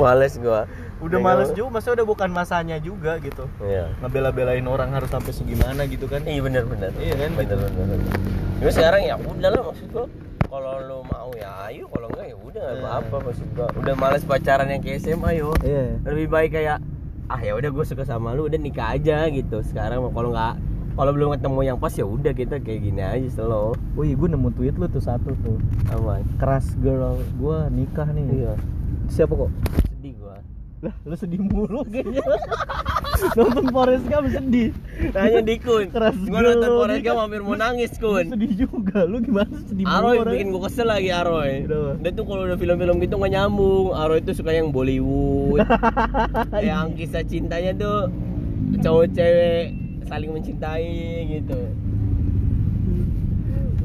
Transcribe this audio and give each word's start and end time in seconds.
males 0.00 0.34
gua. 0.36 0.64
Udah 1.00 1.16
Ya, 1.16 1.24
males 1.24 1.48
juga 1.56 1.80
masa 1.80 1.96
udah 1.96 2.04
bukan 2.04 2.28
masanya 2.28 2.76
juga 2.76 3.16
gitu. 3.20 3.48
Iya. 3.60 3.88
Ngebela-belain 4.00 4.64
orang 4.64 4.92
harus 4.92 5.08
sampai 5.08 5.32
segimana 5.32 5.88
gitu 5.88 6.04
kan? 6.04 6.20
Iya 6.24 6.40
bener 6.40 6.64
bener. 6.68 6.92
Iya 6.96 7.14
kan, 7.16 7.30
bener 7.36 7.56
gitu. 7.56 7.72
bener, 7.72 7.96
bener. 7.96 8.18
Terus 8.60 8.74
sekarang 8.76 9.00
ya 9.04 9.14
udah 9.16 9.48
lah 9.48 9.62
maksud 9.64 9.88
gua. 9.92 10.06
Kalau 10.50 10.74
lu 10.82 10.98
mau 11.06 11.30
ya 11.38 11.70
ayo 11.70 11.86
kalau 11.88 12.10
enggak 12.10 12.26
ya 12.26 12.36
udah 12.36 12.64
Iya. 12.68 12.82
apa-apa 12.82 13.16
maksud 13.22 13.48
gua. 13.54 13.66
Udah 13.78 13.94
males 13.96 14.22
pacaran 14.26 14.66
yang 14.66 14.82
kayak 14.82 14.98
SMA 15.00 15.30
yo. 15.38 15.54
Iya. 15.62 16.02
Lebih 16.04 16.26
baik 16.28 16.50
kayak 16.52 16.78
ah 17.30 17.38
ya 17.38 17.54
udah 17.54 17.70
gue 17.70 17.84
suka 17.86 18.02
sama 18.02 18.34
lu 18.34 18.50
udah 18.50 18.58
nikah 18.58 18.98
aja 18.98 19.30
gitu. 19.30 19.62
Sekarang 19.62 20.02
kalau 20.10 20.34
nggak 20.34 20.54
kalau 20.98 21.14
belum 21.14 21.38
ketemu 21.38 21.60
yang 21.62 21.78
pas 21.78 21.94
ya 21.94 22.02
udah 22.02 22.34
kita 22.34 22.58
kayak 22.58 22.80
gini 22.82 22.98
aja 23.00 23.28
slow 23.30 23.78
wih 23.94 24.18
gue 24.18 24.26
nemu 24.26 24.50
tweet 24.52 24.74
lu 24.74 24.90
tuh 24.90 24.98
satu 24.98 25.32
tuh. 25.38 25.56
Aman 25.94 26.26
keras 26.36 26.74
girl 26.82 27.14
gue 27.38 27.58
nikah 27.70 28.10
nih. 28.10 28.26
Iya. 28.44 28.52
Siapa 29.06 29.32
kok 29.32 29.50
lah 30.80 30.94
lu 31.04 31.12
sedih 31.12 31.40
mulu 31.44 31.84
kayaknya. 31.84 32.24
Nonton 33.36 33.68
Forrest 33.68 34.04
Gump 34.08 34.32
sedih. 34.32 34.72
Tanya 35.12 35.44
di 35.44 35.56
kun. 35.60 35.92
Keras 35.92 36.16
Gua 36.24 36.40
nonton 36.40 36.64
girl. 36.64 36.78
Forrest 36.80 37.02
Gump 37.04 37.18
hampir 37.20 37.40
mau 37.44 37.52
nangis 37.52 37.92
Lu 38.00 38.16
kun. 38.16 38.24
sedih 38.32 38.52
juga. 38.64 39.04
Lu 39.04 39.20
gimana 39.20 39.60
sedih 39.68 39.84
mulu 39.84 39.92
Aroy 39.92 40.16
bikin 40.24 40.48
gua 40.56 40.62
kesel 40.72 40.88
lagi 40.88 41.12
Aroy. 41.12 41.68
Kenapa? 41.68 42.00
Dia 42.00 42.10
tuh 42.16 42.24
kalau 42.24 42.42
udah 42.48 42.56
film-film 42.56 42.96
gitu 43.04 43.14
nggak 43.20 43.32
nyambung. 43.36 43.86
Aroy 43.92 44.24
tuh 44.24 44.32
suka 44.32 44.56
yang 44.56 44.72
Bollywood. 44.72 45.60
Yang 46.70 46.86
kisah 46.96 47.24
cintanya 47.28 47.72
tuh 47.76 48.08
Cowok 48.80 49.06
cewek 49.12 49.64
saling 50.08 50.30
mencintai 50.32 50.94
gitu. 51.28 51.60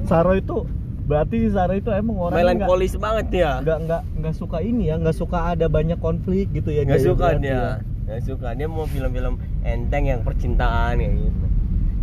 Saro 0.06 0.38
itu 0.38 0.64
berarti 1.06 1.36
si 1.46 1.50
Saro 1.54 1.74
itu 1.78 1.90
emang 1.94 2.18
orang 2.18 2.42
nggak 2.42 2.66
Melankolis 2.66 2.94
banget 2.98 3.28
ya 3.34 3.52
nggak 3.62 3.78
nggak 3.86 4.02
nggak 4.22 4.36
suka 4.36 4.58
ini 4.62 4.90
ya 4.90 4.96
nggak 4.98 5.18
suka 5.18 5.38
ada 5.54 5.66
banyak 5.70 6.02
konflik 6.02 6.50
gitu 6.52 6.74
ya 6.74 6.82
Gak 6.82 6.98
dia 6.98 7.02
ya, 7.02 7.06
suka 7.06 7.28
dia 7.38 7.64
Gak 8.06 8.22
suka 8.22 8.54
Dia 8.54 8.70
mau 8.70 8.86
film-film 8.86 9.42
enteng 9.66 10.06
yang 10.06 10.22
percintaan 10.22 11.02
kayak 11.02 11.26
gitu 11.26 11.46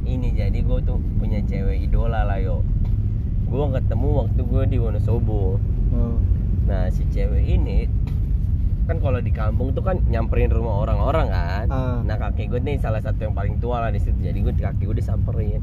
Ini 0.02 0.28
jadi 0.34 0.58
gue 0.66 0.78
tuh 0.82 0.98
punya 1.22 1.38
cewek 1.46 1.78
idola 1.78 2.26
lah 2.26 2.42
yo 2.42 2.66
Gue 3.46 3.70
ketemu 3.70 4.26
waktu 4.26 4.40
gue 4.42 4.62
di 4.66 4.76
Wonosobo 4.82 5.62
Oh. 5.92 6.16
Nah 6.64 6.88
si 6.88 7.04
cewek 7.12 7.44
ini 7.44 7.84
kan 8.82 8.98
kalau 8.98 9.22
di 9.22 9.30
kampung 9.30 9.70
tuh 9.76 9.84
kan 9.84 10.02
nyamperin 10.10 10.50
rumah 10.50 10.82
orang-orang 10.82 11.26
kan. 11.30 11.66
Ah. 11.70 11.98
Nah 12.02 12.16
kakek 12.18 12.50
gue 12.50 12.60
nih 12.64 12.80
salah 12.82 12.98
satu 12.98 13.30
yang 13.30 13.34
paling 13.36 13.60
tua 13.62 13.78
lah 13.78 13.90
di 13.92 14.00
situ. 14.02 14.16
Jadi 14.18 14.42
gue 14.42 14.52
kakek 14.56 14.88
gue 14.88 14.96
disamperin. 14.98 15.60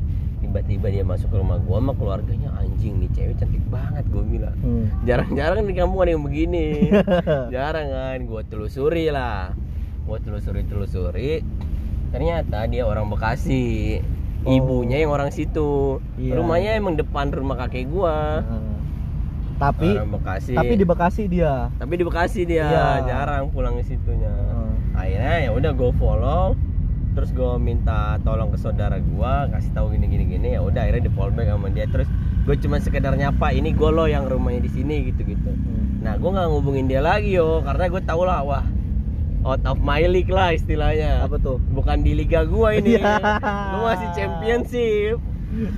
Tiba-tiba 0.50 0.88
dia 0.90 1.04
masuk 1.04 1.30
ke 1.30 1.38
rumah 1.38 1.58
gue 1.58 1.78
sama 1.78 1.94
keluarganya 1.94 2.50
anjing 2.58 2.98
nih 2.98 3.10
cewek 3.14 3.38
cantik 3.38 3.62
banget 3.70 4.02
gue 4.10 4.24
bilang. 4.24 4.58
Hmm. 4.60 4.90
Jarang-jarang 5.04 5.62
di 5.62 5.74
kampung 5.74 6.02
ada 6.02 6.12
yang 6.12 6.26
begini. 6.26 6.90
Jarang 7.54 7.88
kan. 7.88 8.18
Gue 8.26 8.42
telusuri 8.44 9.08
lah. 9.08 9.54
Gue 10.04 10.18
telusuri-telusuri. 10.18 11.46
Ternyata 12.10 12.66
dia 12.66 12.84
orang 12.84 13.06
Bekasi. 13.08 14.02
Oh. 14.42 14.50
Ibunya 14.50 14.98
yang 15.00 15.12
orang 15.12 15.30
situ. 15.30 16.02
Iya. 16.16 16.34
Rumahnya 16.36 16.72
emang 16.74 16.96
depan 16.96 17.30
rumah 17.30 17.60
kakek 17.60 17.86
gua. 17.86 18.42
Ah. 18.42 18.80
tapi 19.60 19.92
orang 19.92 20.16
Bekasi. 20.16 20.56
tapi 20.56 20.74
di 20.74 20.88
Bekasi 20.88 21.28
dia 21.28 21.68
tapi 21.76 22.00
di 22.00 22.08
Bekasi 22.08 22.48
dia 22.48 22.64
Iya. 22.64 22.88
jarang 23.04 23.52
pulang 23.52 23.76
ke 23.76 23.84
situnya 23.84 24.32
Hmm. 24.32 24.96
akhirnya 24.96 25.36
ya 25.44 25.50
udah 25.52 25.72
gue 25.76 25.92
follow 26.00 26.56
terus 27.14 27.30
gue 27.34 27.54
minta 27.58 28.18
tolong 28.22 28.54
ke 28.54 28.58
saudara 28.62 28.98
gue 28.98 29.34
kasih 29.52 29.72
tahu 29.74 29.92
gini 29.98 30.06
gini 30.08 30.26
gini 30.26 30.48
ya 30.56 30.62
udah 30.62 30.86
akhirnya 30.86 31.10
di 31.10 31.14
fallback 31.14 31.48
sama 31.50 31.68
dia. 31.74 31.86
Terus 31.90 32.08
gue 32.46 32.56
cuma 32.66 32.78
sekedar 32.80 33.14
nyapa 33.14 33.54
ini 33.54 33.74
gue 33.74 33.90
lo 33.90 34.10
yang 34.10 34.26
rumahnya 34.26 34.66
di 34.66 34.72
sini 34.74 35.14
gitu 35.14 35.22
gitu 35.22 35.52
Hmm. 35.54 36.02
nah 36.02 36.16
gue 36.18 36.30
nggak 36.32 36.48
ngubungin 36.50 36.88
dia 36.90 37.04
lagi 37.04 37.36
yo 37.36 37.62
karena 37.62 37.92
gue 37.92 38.02
tau 38.08 38.24
lah 38.26 38.42
wah 38.42 38.64
out 39.46 39.62
of 39.68 39.80
my 39.80 40.04
league 40.04 40.32
lah 40.32 40.52
istilahnya. 40.52 41.24
Apa 41.24 41.40
tuh? 41.40 41.60
Bukan 41.72 42.04
di 42.04 42.12
liga 42.16 42.44
gue 42.44 42.70
ini. 42.80 43.00
Iya. 43.00 43.16
lu 43.76 43.78
masih 43.88 44.10
championship. 44.16 45.18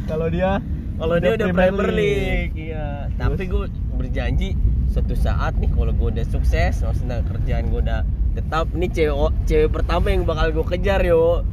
Kalau 0.09 0.27
dia 0.29 0.59
kalau 0.97 1.15
dia 1.17 1.33
Udah 1.33 1.37
udah 1.37 1.47
Premier 1.49 1.73
Premier 1.73 1.91
League, 1.97 2.53
iya. 2.57 3.09
Tapi 3.17 3.43
gue 3.49 3.65
berjanji 3.97 4.49
suatu 4.91 5.15
saat 5.15 5.55
nih 5.55 5.71
kalau 5.71 5.89
gue 5.89 6.07
udah 6.11 6.25
sukses, 6.27 6.83
maksudnya 6.83 7.23
kerjaan 7.23 7.71
gue 7.71 7.79
udah 7.79 8.03
tetap 8.31 8.67
nih 8.71 8.91
cewek 8.91 9.15
cewek 9.43 9.69
pertama 9.71 10.11
yang 10.11 10.23
bakal 10.23 10.51
gue 10.51 10.65
kejar 10.67 10.99
yo. 11.01 11.43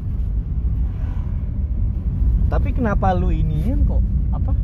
tapi 2.48 2.72
kenapa 2.72 3.12
lu 3.12 3.28
iniin 3.28 3.84
kok 3.84 4.00
apa 4.32 4.56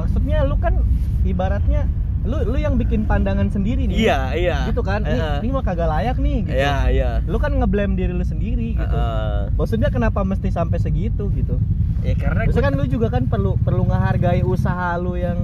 maksudnya 0.00 0.48
lu 0.48 0.56
kan 0.56 0.80
ibaratnya 1.28 1.84
lu 2.24 2.40
lu 2.42 2.56
yang 2.56 2.80
bikin 2.80 3.04
pandangan 3.04 3.52
sendiri 3.52 3.84
nih 3.84 4.08
Iya 4.08 4.20
iya. 4.32 4.56
gitu 4.66 4.80
kan 4.80 5.04
ini, 5.04 5.12
Heeh. 5.12 5.38
ini 5.44 5.50
mah 5.52 5.60
kagak 5.60 5.86
layak 5.86 6.16
nih 6.16 6.36
gitu 6.42 6.56
Iya 6.56 6.76
iya. 6.88 7.10
lu 7.28 7.36
kan 7.36 7.52
ngeblame 7.52 8.00
diri 8.00 8.16
lu 8.16 8.24
sendiri 8.24 8.74
gitu 8.74 8.96
Heeh. 8.96 9.52
maksudnya 9.54 9.92
kenapa 9.92 10.24
mesti 10.24 10.48
sampai 10.48 10.80
segitu 10.80 11.28
gitu 11.36 11.60
Ya 12.00 12.16
karena 12.16 12.48
gue 12.48 12.62
kan 12.64 12.72
lu 12.72 12.88
juga 12.88 13.12
kan 13.12 13.28
perlu 13.28 13.60
perlu 13.60 13.84
ngehargai 13.84 14.40
usaha 14.40 14.96
lu 14.96 15.20
yang 15.20 15.36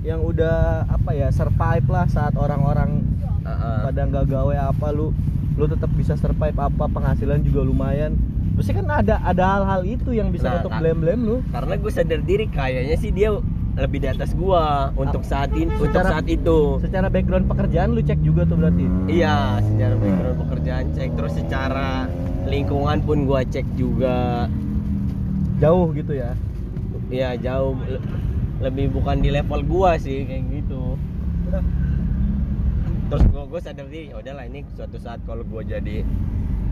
yang 0.00 0.20
udah 0.20 0.88
apa 0.88 1.10
ya 1.12 1.28
survive 1.28 1.84
lah 1.86 2.06
saat 2.06 2.32
orang-orang 2.34 3.04
Heeh. 3.40 3.78
pada 3.84 4.00
nggak 4.02 4.26
gawe 4.26 4.56
apa 4.66 4.86
lu 4.90 5.12
lu 5.54 5.64
tetap 5.66 5.92
bisa 5.92 6.16
survive 6.16 6.56
apa 6.56 6.84
penghasilan 6.86 7.40
juga 7.40 7.60
lumayan 7.60 8.16
Pasti 8.50 8.72
kan 8.72 8.84
ada 8.86 9.16
ada 9.22 9.44
hal-hal 9.56 9.82
itu 9.86 10.12
yang 10.12 10.28
bisa 10.28 10.44
Nah, 10.46 10.56
untuk 10.58 10.68
kan- 10.70 10.80
blame 10.80 11.00
blame 11.00 11.22
lu 11.22 11.36
karena 11.48 11.74
gue 11.74 11.90
sadar 11.90 12.20
diri 12.20 12.44
kayaknya 12.46 12.96
sih 12.96 13.08
dia 13.10 13.32
lebih 13.72 13.98
di 13.98 14.08
atas 14.08 14.34
gua 14.34 14.90
untuk 14.94 15.22
saat 15.22 15.48
ini 15.54 15.72
untuk 15.72 16.02
saat 16.02 16.26
itu. 16.26 16.76
secara 16.80 17.06
background 17.06 17.46
pekerjaan 17.46 17.94
lu 17.94 18.02
cek 18.02 18.20
juga 18.20 18.42
tuh 18.42 18.58
berarti 18.58 18.84
Iya, 19.06 19.62
secara 19.62 19.94
background 19.94 20.36
pekerjaan 20.38 20.84
cek 20.90 21.10
terus 21.14 21.32
secara 21.34 21.88
lingkungan 22.44 22.98
pun 23.00 23.24
gua 23.24 23.40
cek 23.42 23.64
juga. 23.74 24.48
jauh 25.56 25.92
gitu 25.92 26.12
ya 26.12 26.32
ya 27.08 27.36
jauh 27.36 27.76
lebih 28.60 28.86
bukan 28.90 29.18
di 29.18 29.28
level 29.28 29.60
gua 29.64 29.96
sih 29.96 30.22
kayak 30.22 30.44
gitu. 30.50 30.96
Terus 33.10 33.24
gua 33.26 33.42
gua 33.44 33.58
sadar 33.58 33.86
diri 33.86 34.08
ya 34.08 34.16
udahlah 34.16 34.44
ini 34.44 34.62
suatu 34.70 34.96
saat 34.96 35.18
kalau 35.24 35.42
gua 35.42 35.64
jadi 35.64 36.06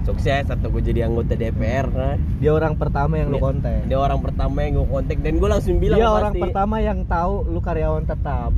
sukses 0.04 0.46
atau 0.46 0.68
gua 0.68 0.78
jadi 0.80 1.04
anggota 1.04 1.34
DPR 1.34 1.86
kan 1.88 2.16
dia 2.38 2.48
orang 2.50 2.76
pertama 2.76 3.18
yang 3.18 3.28
lu 3.28 3.36
Dia- 3.36 3.44
kontak. 3.44 3.78
dia 3.84 3.98
orang 3.98 4.20
pertama 4.22 4.56
yang 4.62 4.72
gua 4.76 4.88
kontak 4.92 5.18
dan 5.18 5.32
gua 5.36 5.48
langsung 5.50 5.76
bilang 5.76 5.98
dia 5.98 6.06
pasti. 6.06 6.18
orang 6.18 6.34
pertama 6.38 6.76
yang 6.78 6.98
tahu 7.04 7.34
lu 7.44 7.58
karyawan 7.58 8.04
tetap. 8.04 8.52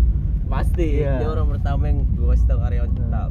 Pasti 0.47 0.89
Iya. 1.01 1.15
dia 1.17 1.29
orang 1.31 1.49
pertama 1.49 1.83
yang 1.87 1.99
gua 2.13 2.29
kasih 2.31 2.47
tahu 2.47 2.59
karyawan 2.61 2.91
Hmm. 2.91 3.01
tetap. 3.01 3.31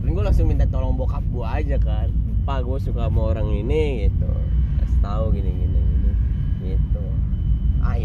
Dan 0.00 0.08
gua 0.10 0.22
langsung 0.24 0.46
minta 0.46 0.64
tolong 0.66 0.94
bokap 0.94 1.24
gua 1.28 1.46
aja 1.54 1.76
kan. 1.76 2.08
Pak 2.44 2.58
gua 2.62 2.78
suka 2.78 3.02
sama 3.02 3.20
orang 3.26 3.48
ini 3.50 3.82
gitu. 4.06 4.30
Kasih 4.78 4.98
tahu 5.00 5.24
gini 5.32 5.50
gini 5.52 5.73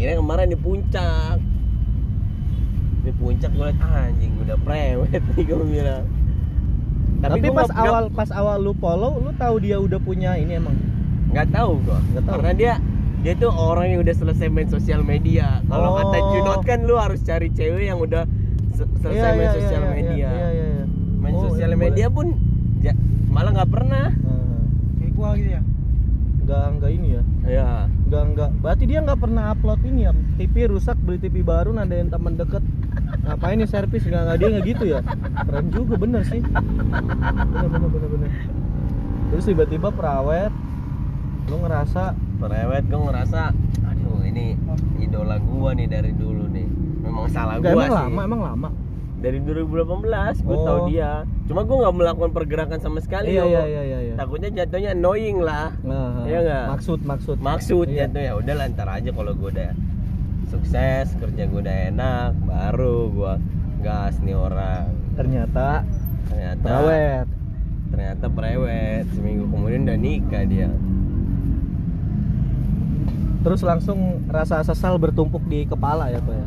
akhirnya 0.00 0.16
kemarin 0.18 0.48
di 0.48 0.58
puncak. 0.58 1.36
Di 3.00 3.12
puncak 3.12 3.50
gue 3.50 3.64
liat 3.66 3.78
"Ah, 3.78 4.08
anjing 4.08 4.32
udah 4.38 4.56
prewed 4.58 5.08
nih 5.30 5.44
gue 5.44 5.60
bilang. 5.62 6.04
Tapi, 7.20 7.36
gua 7.42 7.52
pas 7.54 7.68
nggak- 7.68 7.84
awal 7.84 8.04
pas 8.10 8.30
awal 8.30 8.56
lu 8.58 8.72
follow 8.74 9.20
lu 9.20 9.30
tahu 9.34 9.60
dia 9.60 9.76
udah 9.76 10.00
punya 10.00 10.34
ini 10.34 10.56
emang? 10.56 10.72
Nggak 11.30 11.48
tahu 11.50 11.76
gua. 11.82 12.00
Nggak 12.10 12.22
tahu. 12.22 12.32
karena 12.34 12.52
dia 12.54 12.72
dia 13.20 13.34
tuh 13.36 13.52
orang 13.52 13.86
yang 13.86 14.00
udah 14.00 14.16
selesai 14.16 14.48
main 14.48 14.64
sosial 14.66 15.04
media. 15.04 15.60
Kalau 15.62 15.88
Oh. 15.90 15.96
kata 15.98 16.16
Junot 16.30 16.60
kan 16.64 16.80
lu 16.80 16.96
harus 16.96 17.20
cari 17.20 17.52
cewek 17.52 17.84
yang 17.84 18.00
udah 18.00 18.24
se- 18.72 18.88
selesai 18.98 19.30
main 19.36 19.52
sosial 19.52 19.82
media. 19.86 20.16
iya, 20.26 20.48
iya, 20.48 20.66
iya. 20.72 20.84
main 21.14 21.34
Oh, 21.36 21.42
sosial 21.46 21.70
iya, 21.70 21.76
media 21.76 22.06
pun 22.08 22.32
ja- 22.80 22.96
malah 23.28 23.52
nggak 23.52 23.68
pernah. 23.70 24.08
Kayak 24.96 25.12
gua 25.14 25.28
gitu 25.36 25.50
ya 25.50 25.62
nggak 26.50 26.66
nggak 26.76 26.90
ini 26.90 27.08
ya? 27.14 27.22
Ya 27.46 27.68
nggak 28.10 28.22
nggak. 28.34 28.50
Berarti 28.58 28.84
dia 28.84 28.98
nggak 29.00 29.20
pernah 29.22 29.54
upload 29.54 29.80
ini 29.86 30.00
ya? 30.02 30.12
TV 30.34 30.54
rusak 30.66 30.98
beli 30.98 31.22
TV 31.22 31.46
baru 31.46 31.70
nandain 31.70 32.10
teman 32.10 32.34
deket. 32.34 32.58
Ngapain 33.22 33.54
nih 33.54 33.70
servis? 33.70 34.02
Nggak 34.02 34.22
nggak 34.26 34.36
dia 34.36 34.48
nggak 34.50 34.64
gitu 34.66 34.84
ya? 34.88 35.00
Keren 35.46 35.66
juga 35.70 35.94
bener 35.94 36.22
sih. 36.26 36.42
Bener 36.42 37.68
bener 37.70 37.88
bener 37.88 38.08
bener. 38.10 38.30
Terus 39.30 39.44
tiba-tiba 39.46 39.94
perawet 39.94 40.50
lu 41.46 41.56
ngerasa? 41.60 42.18
Prewed 42.40 42.84
gue 42.88 43.00
ngerasa 43.04 43.52
aduh 43.84 44.24
ini 44.24 44.56
idola 44.98 45.36
gua 45.38 45.70
nih 45.70 45.86
dari 45.86 46.10
dulu 46.10 46.48
nih. 46.48 46.66
Memang 47.00 47.30
salah 47.30 47.58
nggak 47.58 47.68
gua 47.68 47.78
emang 47.78 47.86
sih. 47.86 48.00
lama 48.02 48.20
emang 48.26 48.42
lama. 48.42 48.68
Dari 49.20 49.36
2018 49.38 50.40
gue 50.40 50.48
Oh. 50.50 50.64
tahu 50.64 50.78
dia. 50.88 51.28
Cuma 51.44 51.60
gue 51.62 51.76
nggak 51.76 51.92
melakukan 51.92 52.30
pergerakan 52.32 52.80
sama 52.80 52.98
sekali 52.98 53.36
iya 53.36 53.44
yo. 53.44 53.52
iya 53.52 53.62
iya 53.68 53.82
iya 53.84 53.98
iya 54.02 54.09
takutnya 54.20 54.52
jatuhnya 54.52 54.92
annoying 54.92 55.40
lah. 55.40 55.72
Nah, 55.80 56.28
Iya 56.28 56.38
nggak? 56.44 56.64
maksud 56.76 56.98
maksud. 57.08 57.36
Maksud 57.40 57.86
Iya. 57.88 58.04
jatuh 58.04 58.20
ya 58.20 58.32
udah 58.36 58.54
lantar 58.60 58.88
aja 58.92 59.10
kalau 59.10 59.32
gue 59.32 59.48
udah 59.48 59.72
sukses 60.52 61.06
kerja 61.16 61.42
gue 61.48 61.60
udah 61.64 61.78
enak 61.88 62.30
baru 62.44 62.98
gue 63.08 63.34
gas 63.80 64.20
nih 64.20 64.36
orang. 64.36 64.92
Ternyata 65.16 65.88
ternyata 66.28 66.60
perawet 66.60 67.26
ternyata 67.90 68.24
prewed. 68.28 69.04
Seminggu 69.16 69.48
kemudian 69.48 69.88
udah 69.88 69.96
nikah 69.98 70.44
dia. 70.44 70.68
Terus 73.40 73.64
langsung 73.64 74.20
rasa 74.28 74.60
sesal 74.60 75.00
bertumpuk 75.00 75.40
di 75.48 75.64
kepala 75.64 76.12
ya 76.12 76.20
kok 76.20 76.36
ya 76.36 76.46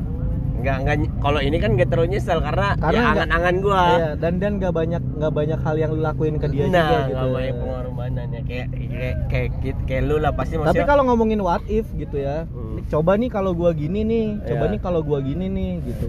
nggak 0.64 0.78
nggak 0.80 0.96
kalau 1.20 1.40
ini 1.40 1.58
kan 1.58 1.76
nggak 1.76 1.90
terlalu 1.92 2.08
nyesel 2.10 2.40
karena, 2.40 2.68
Karena 2.74 2.88
ya 2.90 3.02
nggak- 3.02 3.12
angan-angan 3.14 3.56
gua 3.60 3.84
Iya, 3.84 4.10
dan 4.16 4.34
dan 4.38 4.52
gak 4.58 4.72
banyak 4.72 5.02
nggak 5.14 5.34
banyak 5.34 5.60
hal 5.60 5.76
yang 5.76 5.92
lu 5.92 6.02
lakuin 6.02 6.36
ke 6.36 6.48
dia 6.48 6.64
nah 6.64 6.72
juga 6.72 6.80
gitu. 6.98 7.12
nggak 7.14 7.30
banyak 7.30 7.56
pengorbanan 7.58 8.28
ya 8.30 8.42
kayak 8.42 8.68
kayak 8.72 9.16
kayak, 9.28 9.50
kayak, 9.60 9.76
kayak 9.84 10.04
lu 10.04 10.16
lah 10.18 10.32
pasti 10.32 10.54
Tapi 10.56 10.82
kalau 10.82 11.04
ngomongin 11.04 11.40
what 11.40 11.64
if 11.68 11.84
gitu 11.94 12.18
ya, 12.18 12.48
Hmm. 12.48 12.80
coba 12.86 13.12
nih 13.14 13.28
kalau 13.28 13.52
gua 13.52 13.72
gini 13.72 14.02
nih, 14.02 14.26
coba 14.42 14.64
Iya. 14.64 14.72
nih 14.72 14.80
kalau 14.80 15.00
gua 15.02 15.20
gini 15.20 15.46
nih 15.46 15.72
gitu. 15.84 16.08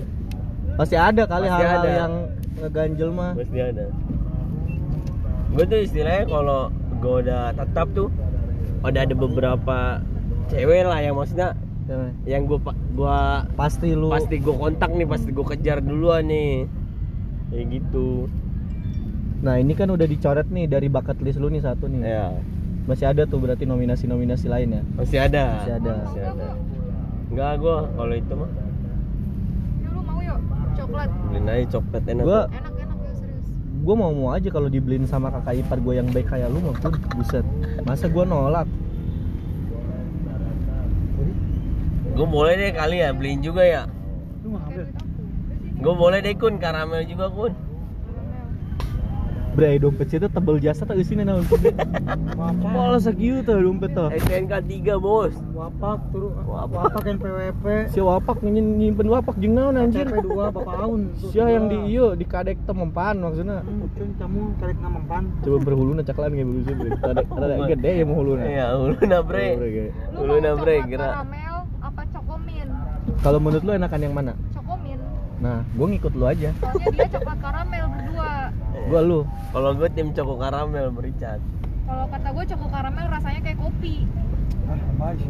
Pasti 0.74 0.94
ada 0.94 1.22
kali 1.24 1.46
hal-hal 1.46 1.82
yang 1.84 2.12
ngeganjel 2.56 3.10
mah. 3.10 3.34
pasti 3.34 3.58
ada 3.58 3.84
gue 5.50 5.64
tuh 5.64 5.80
istilahnya 5.80 6.24
kalau 6.26 6.60
gue 6.96 7.14
udah 7.20 7.42
tetap 7.52 7.86
tuh 7.92 8.08
udah 8.80 9.00
ada 9.00 9.14
beberapa 9.14 9.78
cewek 10.46 10.82
lah 10.82 10.98
yang 10.98 11.14
maksudnya 11.14 11.54
Ya, 11.84 12.00
yang 12.26 12.48
gue 12.48 12.56
gua 12.94 13.44
Pasti 13.52 13.92
lu 13.92 14.08
pasti 14.08 14.40
gue 14.40 14.52
kontak 14.52 14.88
nih 14.90 15.04
pasti 15.04 15.28
gue 15.28 15.44
kejar 15.44 15.78
duluan 15.78 16.24
nih 16.24 16.64
kayak 17.50 17.64
gitu 17.70 18.26
Nah, 19.38 19.60
ini 19.60 19.72
kan 19.72 19.86
udah 19.86 20.04
dicoret 20.04 20.48
nih 20.48 20.64
dari 20.64 20.88
bucket 20.88 21.20
list 21.20 21.36
lu 21.36 21.46
nih 21.46 21.60
satu 21.60 21.84
nih. 21.84 22.00
ya 22.00 22.32
Masih 22.84 23.04
ada 23.06 23.24
tuh 23.24 23.36
berarti 23.36 23.64
nominasi-nominasi 23.64 24.46
lain 24.46 24.68
ya. 24.70 24.82
masih 24.94 25.18
ada 25.18 25.44
Masih 25.58 25.72
ada. 25.74 25.92
masih 26.00 26.22
ada 26.22 26.48
enggak 27.26 27.52
gue 27.58 27.76
kalau 27.90 28.14
itu 28.14 28.32
mah 28.32 28.50
Yuk 29.76 29.90
lu 29.90 30.00
mau 30.00 30.18
yuk 30.18 30.38
coklat. 30.74 31.08
beliin 31.28 31.46
aja 31.46 31.64
coklat 31.70 32.02
enak 32.06 32.24
Gua 32.24 32.40
Enak 32.46 32.72
enak 32.74 32.98
ya 32.98 33.12
serius. 33.12 33.46
gua 33.80 33.94
mau 33.94 34.10
mau 34.10 34.28
aja 34.32 34.48
kalau 34.48 34.68
dibeliin 34.68 35.04
sama 35.04 35.28
kakak 35.30 35.60
ipar 35.60 35.78
gue 35.78 35.94
yang 35.94 36.08
baik 36.08 36.24
kayak 36.26 36.48
lu 36.48 36.60
mah 36.60 36.72
pun 36.74 36.96
buset. 37.12 37.44
Masa 37.82 38.08
gua 38.08 38.24
nolak? 38.24 38.64
Gue 42.14 42.26
boleh 42.26 42.54
deh 42.54 42.70
kali 42.70 43.02
ya 43.02 43.10
beliin 43.10 43.42
juga 43.42 43.62
ya 43.66 43.82
Lu 44.46 44.56
gue 45.74 45.94
boleh 45.94 46.18
deh 46.22 46.34
kun 46.38 46.56
karamel 46.62 47.02
juga 47.04 47.26
kun 47.28 47.52
Bre, 49.54 49.78
dompet 49.78 50.10
itu 50.10 50.26
tebel 50.26 50.58
jasa 50.58 50.82
tak 50.82 50.98
sini 51.06 51.22
nah 51.22 51.38
dompet. 51.38 51.78
Wah, 52.34 52.98
segitu 52.98 53.38
tuh 53.46 53.62
dompet 53.62 53.94
tuh. 53.94 54.10
STNK 54.10 54.50
3 54.50 54.98
bos 54.98 55.30
wapak 55.54 56.02
turu 56.10 56.34
Wapak. 56.42 56.90
wapak 56.90 57.02
yang 57.06 57.18
PWP 57.22 57.64
Si 57.86 58.02
wapak 58.02 58.42
nyimpen 58.42 58.82
nyimpen 58.82 59.06
wapak 59.06 59.38
jeung 59.38 59.54
naon 59.54 59.78
anjir. 59.78 60.10
CP 60.10 60.26
2 60.26 60.50
bapak 60.50 60.66
aun 60.74 61.14
Sia 61.30 61.46
yang 61.46 61.70
di 61.70 61.78
ieu 61.86 62.18
di 62.18 62.26
kadek 62.26 62.58
teh 62.66 62.74
mempan 62.74 63.22
maksudnya. 63.22 63.62
cuy 63.94 64.10
kamu 64.18 64.40
karek 64.58 64.78
na 64.82 64.88
mempan 64.90 65.22
Coba 65.46 65.58
berhulu 65.62 66.02
cak 66.02 66.18
lain 66.18 66.32
nggak 66.34 66.48
berusaha 66.50 66.74
bre. 66.74 66.90
Ada 66.98 67.22
ada 67.22 67.66
gede 67.70 67.90
ya 67.94 68.04
mau 68.10 68.16
huluna. 68.18 68.42
iya 68.50 68.66
uluna 68.74 69.18
bre 69.22 69.48
Lu 69.54 70.18
uluna 70.18 70.48
mau 70.50 70.66
bre 70.66 70.74
coklat 70.82 70.90
gerak? 70.90 71.14
Kalau 73.24 73.38
menurut 73.38 73.64
lu 73.64 73.72
enakan 73.72 74.00
yang 74.00 74.12
mana? 74.12 74.32
Cokomin. 74.52 75.00
Nah, 75.36 75.64
gua 75.72 75.86
ngikut 75.88 76.12
lu 76.12 76.24
aja. 76.24 76.50
Soalnya 76.54 76.86
dia 76.92 77.06
coklat 77.10 77.38
karamel 77.40 77.84
berdua. 77.88 78.32
Gua 78.84 79.00
lu. 79.00 79.20
kalau 79.50 79.70
gue 79.72 79.88
tim 79.88 80.08
coko 80.10 80.34
karamel 80.36 80.86
bericat 80.90 81.38
Kalau 81.84 82.04
kata 82.06 82.28
gue 82.28 82.44
coko 82.46 82.66
karamel 82.68 83.06
rasanya 83.08 83.40
kayak 83.40 83.56
kopi. 83.56 83.94
ah 84.64 84.74
apa 84.74 85.06
sih 85.14 85.28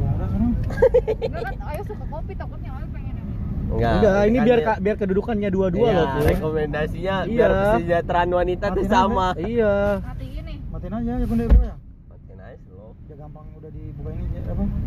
Enggak 1.20 1.42
kan 1.44 1.54
Ayo 1.64 1.80
suka 1.84 2.04
kopi 2.08 2.32
takutnya 2.32 2.70
Ayo 2.72 2.86
pengen 2.88 3.14
yang 3.14 3.28
ini. 3.28 3.34
enggak 3.68 3.92
Enggak, 3.92 4.22
ini 4.24 4.38
biar 4.40 4.58
kan 4.58 4.66
ka- 4.68 4.80
biar 4.80 4.96
kedudukannya 4.96 5.48
dua-dua 5.50 5.84
Iya, 5.84 5.94
loh, 5.94 6.06
Pur. 6.08 6.22
rekomendasinya 6.24 7.16
Iya. 7.20 7.30
biar 7.30 7.50
kesejahteraan 7.52 8.30
wanita 8.32 8.66
tuh 8.68 8.74
Matiin 8.80 8.90
sama 8.90 9.26
Iya. 9.36 9.74
Mati 10.00 10.26
gini. 10.26 10.54
matiin 10.68 10.92
aja 10.94 11.12
ya 11.12 11.26
bunda 11.26 11.44
ya 11.44 11.74
Makin 12.08 12.34
nice 12.34 12.64
loh 12.70 12.90
ya 13.04 13.14
gampang 13.14 13.46
udah 13.52 13.70
dibuka 13.70 14.10
ini 14.10 14.24
ya, 14.24 14.40
apa 14.46 14.62
ini 14.62 14.83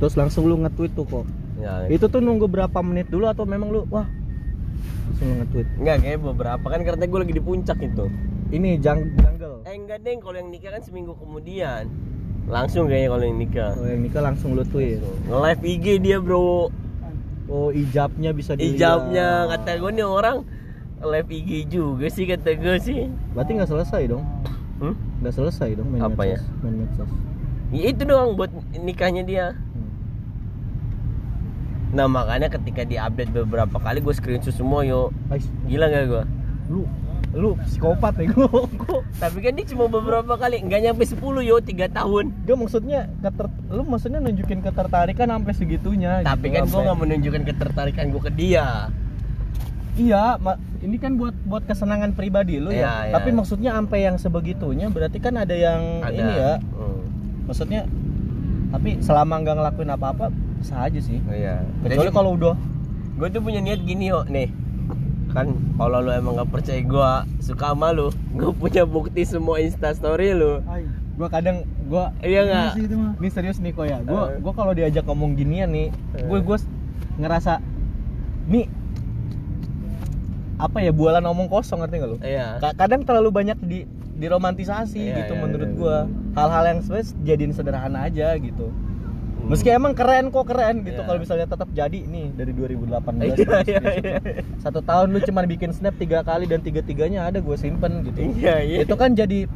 Terus 0.00 0.14
langsung 0.14 0.42
lu 0.44 0.56
nge-tweet 0.58 0.92
tuh 0.92 1.04
kok. 1.04 1.24
ya, 1.56 1.84
Itu 1.86 2.08
tuh 2.08 2.18
nunggu 2.18 2.46
berapa 2.46 2.78
menit 2.80 3.06
dulu 3.06 3.28
atau 3.28 3.44
memang 3.44 3.68
lu 3.68 3.84
wah 3.86 4.08
langsung 5.06 5.26
lu 5.26 5.34
nge-tweet. 5.38 5.66
enggak 5.76 5.96
kayak 6.00 6.18
beberapa 6.24 6.66
kan 6.66 6.80
karena 6.82 7.04
gue 7.04 7.18
lagi 7.18 7.34
di 7.34 7.42
puncak 7.42 7.78
itu 7.78 8.06
Ini 8.48 8.70
jang 8.78 9.12
jungle. 9.14 9.60
eh 9.62 9.74
enggak 9.74 10.00
deng 10.00 10.18
kalau 10.18 10.34
yang 10.34 10.48
nikah 10.48 10.70
kan 10.70 10.80
seminggu 10.80 11.12
kemudian 11.14 11.86
langsung 12.46 12.88
kayaknya 12.88 13.08
kalau 13.10 13.24
yang 13.24 13.38
nikah 13.38 13.70
Oh, 13.72 13.84
yang 13.84 14.00
nikah 14.00 14.22
langsung 14.22 14.50
lu 14.52 14.64
tweet. 14.64 14.98
nge-live 15.26 15.62
IG 15.62 15.86
dia 16.00 16.18
bro 16.18 16.72
Oh, 17.46 17.68
ijabnya 17.68 18.30
bisa 18.30 18.54
dilihat. 18.54 18.78
ijabnya 18.78 19.28
kata 19.50 19.70
gue 19.76 19.90
nih 19.92 20.06
orang 20.06 20.46
live 21.02 21.28
IG 21.28 21.50
juga 21.68 22.06
sih 22.06 22.24
kata 22.24 22.50
gue 22.54 22.76
sih 22.78 23.00
Berarti 23.30 23.50
nggak 23.52 23.68
selesai 23.68 24.02
dong. 24.06 24.24
hmm? 24.78 24.94
Nggak 25.20 25.34
selesai 25.34 25.68
dong 25.74 25.88
main 25.88 26.00
Apa 26.00 26.22
ya? 26.24 26.38
medsos. 26.38 26.58
Main 26.60 26.74
medsos. 26.78 27.10
Ya, 27.70 27.86
itu 27.86 28.02
doang 28.02 28.34
buat 28.34 28.50
nikahnya 28.72 29.22
dia. 29.22 29.46
Nah 31.90 32.06
makanya 32.06 32.46
ketika 32.48 32.82
diupdate 32.82 33.34
beberapa 33.34 33.76
kali 33.76 33.98
gue 33.98 34.14
screenshot 34.14 34.54
semua 34.54 34.82
yo 34.82 35.10
gila 35.66 35.86
gak 35.86 36.04
gue 36.06 36.22
lu 36.70 36.82
lu 37.30 37.54
psikopat 37.62 38.18
gua. 38.34 38.50
Gua- 38.74 39.06
tapi 39.16 39.38
kan 39.38 39.54
dia 39.54 39.62
cuma 39.64 39.86
beberapa 39.86 40.34
kali 40.34 40.66
nggak 40.66 40.80
nyampe 40.82 41.06
10 41.06 41.18
yo 41.40 41.62
3 41.62 41.86
tahun 41.88 42.34
Gua 42.42 42.56
maksudnya 42.58 43.06
keter 43.22 43.46
lu 43.70 43.86
maksudnya 43.86 44.18
nunjukin 44.18 44.58
ketertarikan 44.58 45.30
sampai 45.30 45.54
segitunya 45.54 46.26
tapi 46.26 46.50
gitu, 46.50 46.58
kan 46.58 46.62
gue 46.66 46.80
nggak 46.82 46.98
menunjukkan 46.98 47.42
ketertarikan 47.46 48.04
gue 48.10 48.22
ke 48.22 48.32
dia 48.34 48.90
Iya, 49.90 50.38
ma- 50.40 50.56
ini 50.80 50.96
kan 50.96 51.18
buat 51.18 51.34
buat 51.44 51.66
kesenangan 51.66 52.14
pribadi 52.14 52.56
lu 52.56 52.72
ya. 52.72 53.10
iya. 53.10 53.12
Tapi 53.12 53.34
maksudnya 53.34 53.74
sampai 53.74 54.06
yang 54.06 54.16
sebegitunya 54.16 54.88
berarti 54.88 55.18
kan 55.18 55.36
ada 55.36 55.52
yang 55.52 56.00
ada 56.00 56.14
ini 56.14 56.32
ya. 56.32 56.52
Hmm. 56.72 57.04
Maksudnya 57.44 57.84
tapi 58.70 59.02
selama 59.02 59.42
nggak 59.42 59.56
ngelakuin 59.60 59.90
apa-apa 59.92 60.26
sah 60.60 60.86
aja 60.86 60.98
sih. 60.98 61.18
Oh, 61.22 61.32
iya 61.32 61.64
Kecuali 61.80 62.10
kalau 62.10 62.30
udah 62.34 62.54
gue 63.16 63.28
tuh 63.28 63.40
punya 63.40 63.60
niat 63.60 63.80
gini 63.80 64.08
yo 64.08 64.24
nih 64.24 64.48
kan 65.30 65.46
kalau 65.76 66.00
lu 66.00 66.10
emang 66.10 66.34
gak 66.34 66.50
percaya 66.50 66.80
gue 66.80 67.10
suka 67.38 67.70
sama 67.70 67.92
lu 67.92 68.08
gue 68.32 68.50
punya 68.50 68.82
bukti 68.82 69.22
semua 69.22 69.58
instastory 69.58 70.32
lu 70.32 70.58
ay 70.66 70.88
gua 71.14 71.28
kadang 71.28 71.62
gua 71.84 72.16
iya 72.18 72.42
nggak 72.42 72.80
ini 73.14 73.28
serius 73.28 73.60
nih 73.60 73.70
kok 73.70 73.84
ya. 73.84 74.00
Gua 74.00 74.32
Eh. 74.32 74.40
gua 74.40 74.52
kalau 74.52 74.72
diajak 74.72 75.04
ngomong 75.04 75.36
ginian 75.36 75.68
nih, 75.68 75.92
gue 76.16 76.32
Eh. 76.32 76.40
gue 76.40 76.56
ngerasa 77.16 77.60
nih 78.48 78.64
apa 80.56 80.78
ya 80.78 80.92
bualan 80.92 81.24
omong 81.26 81.48
kosong 81.48 81.80
ngerti 81.80 81.94
gak 81.98 82.08
lu? 82.08 82.18
iya 82.20 82.56
Ka- 82.56 82.72
kadang 82.74 83.04
terlalu 83.04 83.28
banyak 83.30 83.58
di 83.60 83.84
diromantisasi 84.16 85.00
Iya, 85.02 85.16
gitu 85.18 85.32
iya, 85.32 85.40
menurut 85.40 85.68
iya, 85.68 85.76
gua 85.76 85.96
hal-hal 86.34 86.64
yang 86.66 86.78
sebenarnya 86.82 87.08
jadiin 87.22 87.52
sederhana 87.52 87.98
aja 88.04 88.36
gitu 88.36 88.68
meski 89.50 89.68
emang 89.68 89.92
keren 89.92 90.30
kok 90.30 90.46
keren 90.46 90.80
gitu 90.80 90.96
Iya. 90.96 91.04
kalau 91.04 91.18
misalnya 91.18 91.46
tetap 91.46 91.68
jadi 91.70 92.00
nih 92.00 92.26
dari 92.32 92.52
2018 92.52 92.86
Iya, 93.20 93.34
terus 93.34 93.66
iya, 93.66 93.80
gitu. 93.80 93.90
iya. 94.00 94.18
satu 94.56 94.80
tahun 94.80 95.06
lu 95.10 95.18
cuma 95.20 95.42
bikin 95.44 95.70
snap 95.70 95.94
tiga 95.96 96.22
kali 96.22 96.46
dan 96.46 96.60
tiga 96.60 96.80
tiganya 96.80 97.26
ada 97.26 97.38
gue 97.38 97.56
simpen 97.56 98.00
gitu 98.02 98.18
iya 98.36 98.62
iya 98.62 98.78
itu 98.82 98.94
kan 98.94 99.12
jadi 99.12 99.50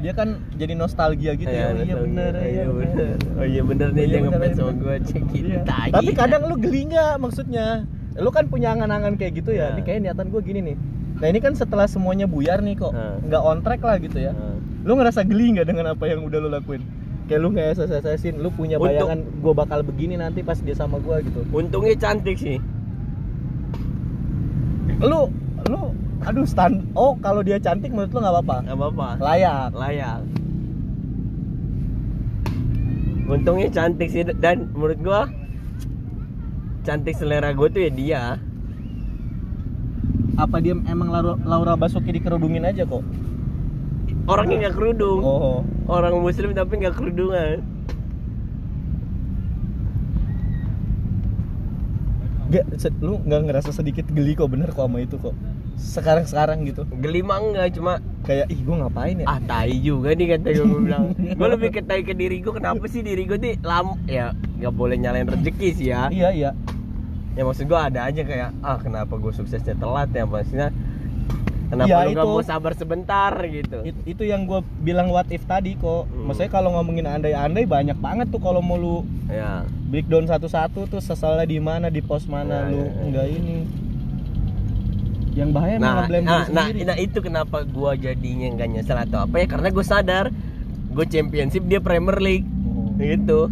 dia 0.00 0.12
kan 0.12 0.28
jadi 0.54 0.72
nostalgia 0.72 1.34
gitu 1.34 1.50
ya 1.50 1.66
oh, 1.68 1.82
iya 1.82 1.94
bener 1.94 2.32
iya 2.36 2.46
iya 2.46 2.64
bener 2.64 3.08
bener 3.12 3.36
oh 3.36 3.44
iya 3.44 3.62
bener 3.62 3.88
nih 3.90 4.00
Iya, 4.00 4.08
dia 4.08 4.20
ngefans 4.22 4.46
iya, 4.46 4.56
sama 4.56 4.72
gue 4.72 4.94
cek 5.02 5.22
Iya. 5.34 5.60
tai. 5.62 5.88
Tapi 5.90 6.10
kadang 6.14 6.42
lu 6.46 6.56
geli 6.56 6.80
nggak 6.88 7.14
maksudnya? 7.18 7.66
Lu 8.16 8.30
kan 8.30 8.44
punya 8.46 8.72
angan-angan 8.72 9.14
kayak 9.14 9.32
gitu 9.36 9.52
ya. 9.52 9.70
Iya. 9.70 9.76
Ini 9.76 9.82
kayak 9.82 10.00
niatan 10.02 10.26
gue 10.28 10.40
gini 10.40 10.60
nih. 10.64 10.76
Nah 11.20 11.26
ini 11.28 11.38
kan 11.38 11.52
setelah 11.52 11.84
semuanya 11.84 12.24
buyar 12.24 12.58
nih 12.58 12.80
kok, 12.80 12.90
Iya. 12.90 13.28
nggak 13.28 13.42
on 13.42 13.58
track 13.60 13.82
lah 13.82 13.96
gitu 13.98 14.18
ya. 14.18 14.32
Lu 14.80 14.96
ngerasa 14.96 15.20
geli 15.22 15.52
nggak 15.52 15.68
dengan 15.68 15.86
apa 15.92 16.04
yang 16.06 16.24
udah 16.24 16.38
lu 16.38 16.48
lakuin? 16.48 16.80
Kayak 17.30 17.46
lu 17.46 17.48
nggak 17.54 17.78
SS-SSin, 17.78 18.42
lu 18.42 18.50
punya 18.50 18.74
bayangan 18.82 19.22
gue 19.22 19.54
bakal 19.54 19.86
begini 19.86 20.18
nanti 20.18 20.42
pas 20.42 20.58
dia 20.58 20.74
sama 20.74 20.98
gue 20.98 21.30
gitu. 21.30 21.46
untungnya 21.54 21.94
cantik 21.94 22.34
sih 22.34 22.58
Lu, 24.98 25.30
lu, 25.70 25.94
aduh 26.26 26.42
stand. 26.42 26.90
Oh 26.98 27.14
kalau 27.22 27.46
dia 27.46 27.62
cantik 27.62 27.94
menurut 27.94 28.10
lu 28.10 28.18
nggak 28.18 28.34
apa-apa? 28.34 28.56
nggak 28.66 28.76
apa-apa 28.82 29.08
Layak. 29.22 29.70
layak 29.78 30.20
untungnya 33.30 33.70
cantik 33.70 34.10
sih 34.10 34.26
dan 34.26 34.66
menurut 34.74 34.98
gua 34.98 35.20
cantik 36.82 37.14
selera 37.14 37.54
gue 37.54 37.68
tuh 37.70 37.82
ya 37.86 37.90
dia 37.94 38.22
Apa 40.40 40.56
dia 40.58 40.72
emang 40.88 41.12
Laura, 41.12 41.36
Laura 41.44 41.74
Basuki 41.76 42.16
dikerudungin 42.16 42.64
aja 42.64 42.88
kok? 42.88 43.04
Orangnya 44.30 44.56
nggak 44.62 44.76
kerudung 44.76 45.20
Oh. 45.20 45.58
orang 45.88 46.14
muslim 46.16 46.50
tapi 46.52 46.78
nggak 46.78 46.94
kerudungan 46.94 47.58
Gak, 52.50 52.66
lu 52.98 53.22
nggak 53.22 53.46
ngerasa 53.46 53.70
sedikit 53.70 54.10
geli 54.10 54.34
kok 54.34 54.50
bener 54.50 54.66
kok 54.68 54.82
sama 54.82 54.98
itu 54.98 55.14
kok. 55.16 55.38
Sekarang 55.76 56.26
sekarang 56.26 56.66
gitu. 56.66 56.82
gelima 56.98 57.38
enggak 57.38 57.72
cuma 57.72 58.02
Kayak 58.20 58.50
ih 58.50 58.60
gue 58.60 58.74
ngapain 58.76 59.16
ya? 59.16 59.24
ah 59.24 59.38
tai 59.40 59.72
juga 59.78 60.12
nih 60.12 60.36
kata 60.36 60.48
gue 60.52 60.80
bilang 60.82 61.04
gue 61.38 61.48
lebih 61.48 61.70
ke 61.70 61.80
tai 61.80 62.02
ke 62.02 62.12
diri 62.12 62.36
gue 62.38 62.50
kenapa 62.50 62.84
sih 62.84 63.00
diri 63.00 63.24
gue 63.24 63.38
nih 63.38 63.54
lam 63.62 63.96
ya 64.04 64.28
nggak 64.58 64.74
boleh 64.74 64.98
nyalain 64.98 65.24
rezeki 65.24 65.68
sih 65.72 65.88
ya 65.88 66.10
Iya 66.10 66.28
iya. 66.30 66.50
ya 67.32 67.42
maksud 67.42 67.64
gue 67.64 67.80
ada 67.80 68.04
aja 68.04 68.20
kayak 68.20 68.50
ah 68.60 68.76
kenapa 68.76 69.14
gue 69.14 69.32
suksesnya 69.32 69.72
telat 69.74 70.10
ya 70.10 70.26
maksudnya 70.26 70.68
kenapa 71.70 71.86
Ya, 71.88 72.04
lu 72.04 72.12
itu. 72.12 72.26
mau 72.26 72.42
sabar 72.42 72.72
sebentar 72.72 73.32
gitu 73.42 73.78
It- 73.82 74.04
itu 74.04 74.22
yang 74.24 74.44
gue 74.44 74.58
bilang 74.80 75.08
what 75.08 75.26
if 75.28 75.42
tadi 75.44 75.74
kok 75.74 76.04
Hmm. 76.04 76.26
maksudnya 76.26 76.50
kalau 76.50 76.74
ngomongin 76.74 77.06
andai-andai 77.06 77.64
banyak 77.64 77.94
banget 77.96 78.26
tuh 78.28 78.38
kalau 78.38 78.58
mau 78.58 78.74
lu 78.74 78.96
ya 79.26 79.62
breakdown 79.86 80.26
satu-satu 80.26 80.84
tuh 80.86 81.00
sesalnya 81.00 81.44
di 81.44 81.58
mana 81.58 81.86
di 81.86 82.00
pos 82.00 82.26
mana 82.26 82.66
Ya, 82.66 82.68
lu 82.68 82.76
ya, 82.76 82.84
ya. 82.84 83.00
enggak 83.00 83.26
ini 83.28 83.56
yang 85.30 85.50
bahaya 85.50 85.78
nah 85.78 86.02
ngeblame 86.02 86.24
nah, 86.24 86.42
nah, 86.44 86.66
sendiri. 86.66 86.82
nah 86.84 86.96
itu 86.98 87.18
kenapa 87.20 87.62
gua 87.64 87.94
jadinya 87.94 88.50
nggak 88.50 88.68
nyesel 88.68 88.98
atau 88.98 89.18
apa 89.22 89.34
ya 89.36 89.46
karena 89.46 89.68
gue 89.70 89.84
sadar 89.84 90.24
gue 90.90 91.06
championship 91.06 91.62
dia 91.64 91.78
Premier 91.78 92.18
League 92.18 92.48
Oh. 92.66 92.98
gitu 92.98 93.46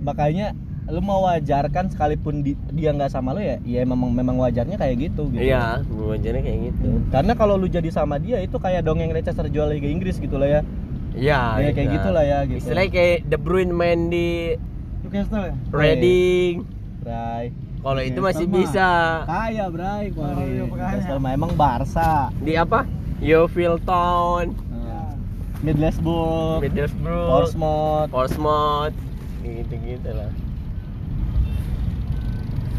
makanya 0.00 0.56
lu 0.90 1.00
mau 1.00 1.24
wajarkan 1.24 1.86
sekalipun 1.86 2.42
di- 2.42 2.58
dia 2.70 2.90
nggak 2.90 3.08
sama 3.08 3.30
lu 3.30 3.40
ya 3.40 3.56
ya 3.60 3.82
memang 3.82 4.10
memang 4.10 4.36
wajarnya 4.36 4.74
kayak 4.74 5.08
gitu 5.08 5.30
gitu 5.30 5.40
iya 5.40 5.78
wajarnya 5.88 6.42
kayak 6.42 6.60
gitu 6.68 6.88
karena 7.08 7.32
kalau 7.32 7.54
lu 7.54 7.66
jadi 7.66 7.88
sama 7.88 8.16
dia 8.16 8.38
itu 8.38 8.54
kayak 8.54 8.82
dongeng 8.82 9.08
Leicester 9.08 9.46
jual 9.46 9.66
Liga 9.66 9.86
Inggris 9.86 10.16
gitu 10.16 10.36
lah 10.36 10.50
ya 10.50 10.62
Iya, 11.10 11.58
Ya, 11.60 11.70
kayak 11.72 11.84
iya. 11.84 11.94
gitulah 11.96 12.22
ya, 12.22 12.38
gitu. 12.46 12.62
Istilahnya 12.62 12.90
kayak 12.92 13.16
De 13.26 13.36
Bruyne 13.36 13.72
main 13.72 14.06
di 14.06 14.54
Newcastle 15.02 15.42
ya? 15.42 15.54
Reading. 15.68 16.62
Bray 17.00 17.50
Kalau 17.76 17.98
itu 18.00 18.20
masih 18.20 18.46
mah. 18.46 18.54
bisa. 18.54 18.88
kaya 19.26 19.64
Bray 19.66 20.04
Oh, 20.12 20.38
iya. 20.38 20.62
Newcastle 20.62 21.18
mah 21.18 21.32
emang 21.32 21.52
Barca 21.52 22.30
Di 22.38 22.54
apa? 22.54 22.86
Yeovil 23.18 23.82
Town, 23.82 24.54
Nah, 24.70 25.10
Middlesbrough 25.60 26.62
Middlesbrough, 26.62 27.26
Portsmouth 27.28 28.08
Portsmouth, 28.08 28.94
gitu-gitu 29.40 30.10
lah. 30.10 30.30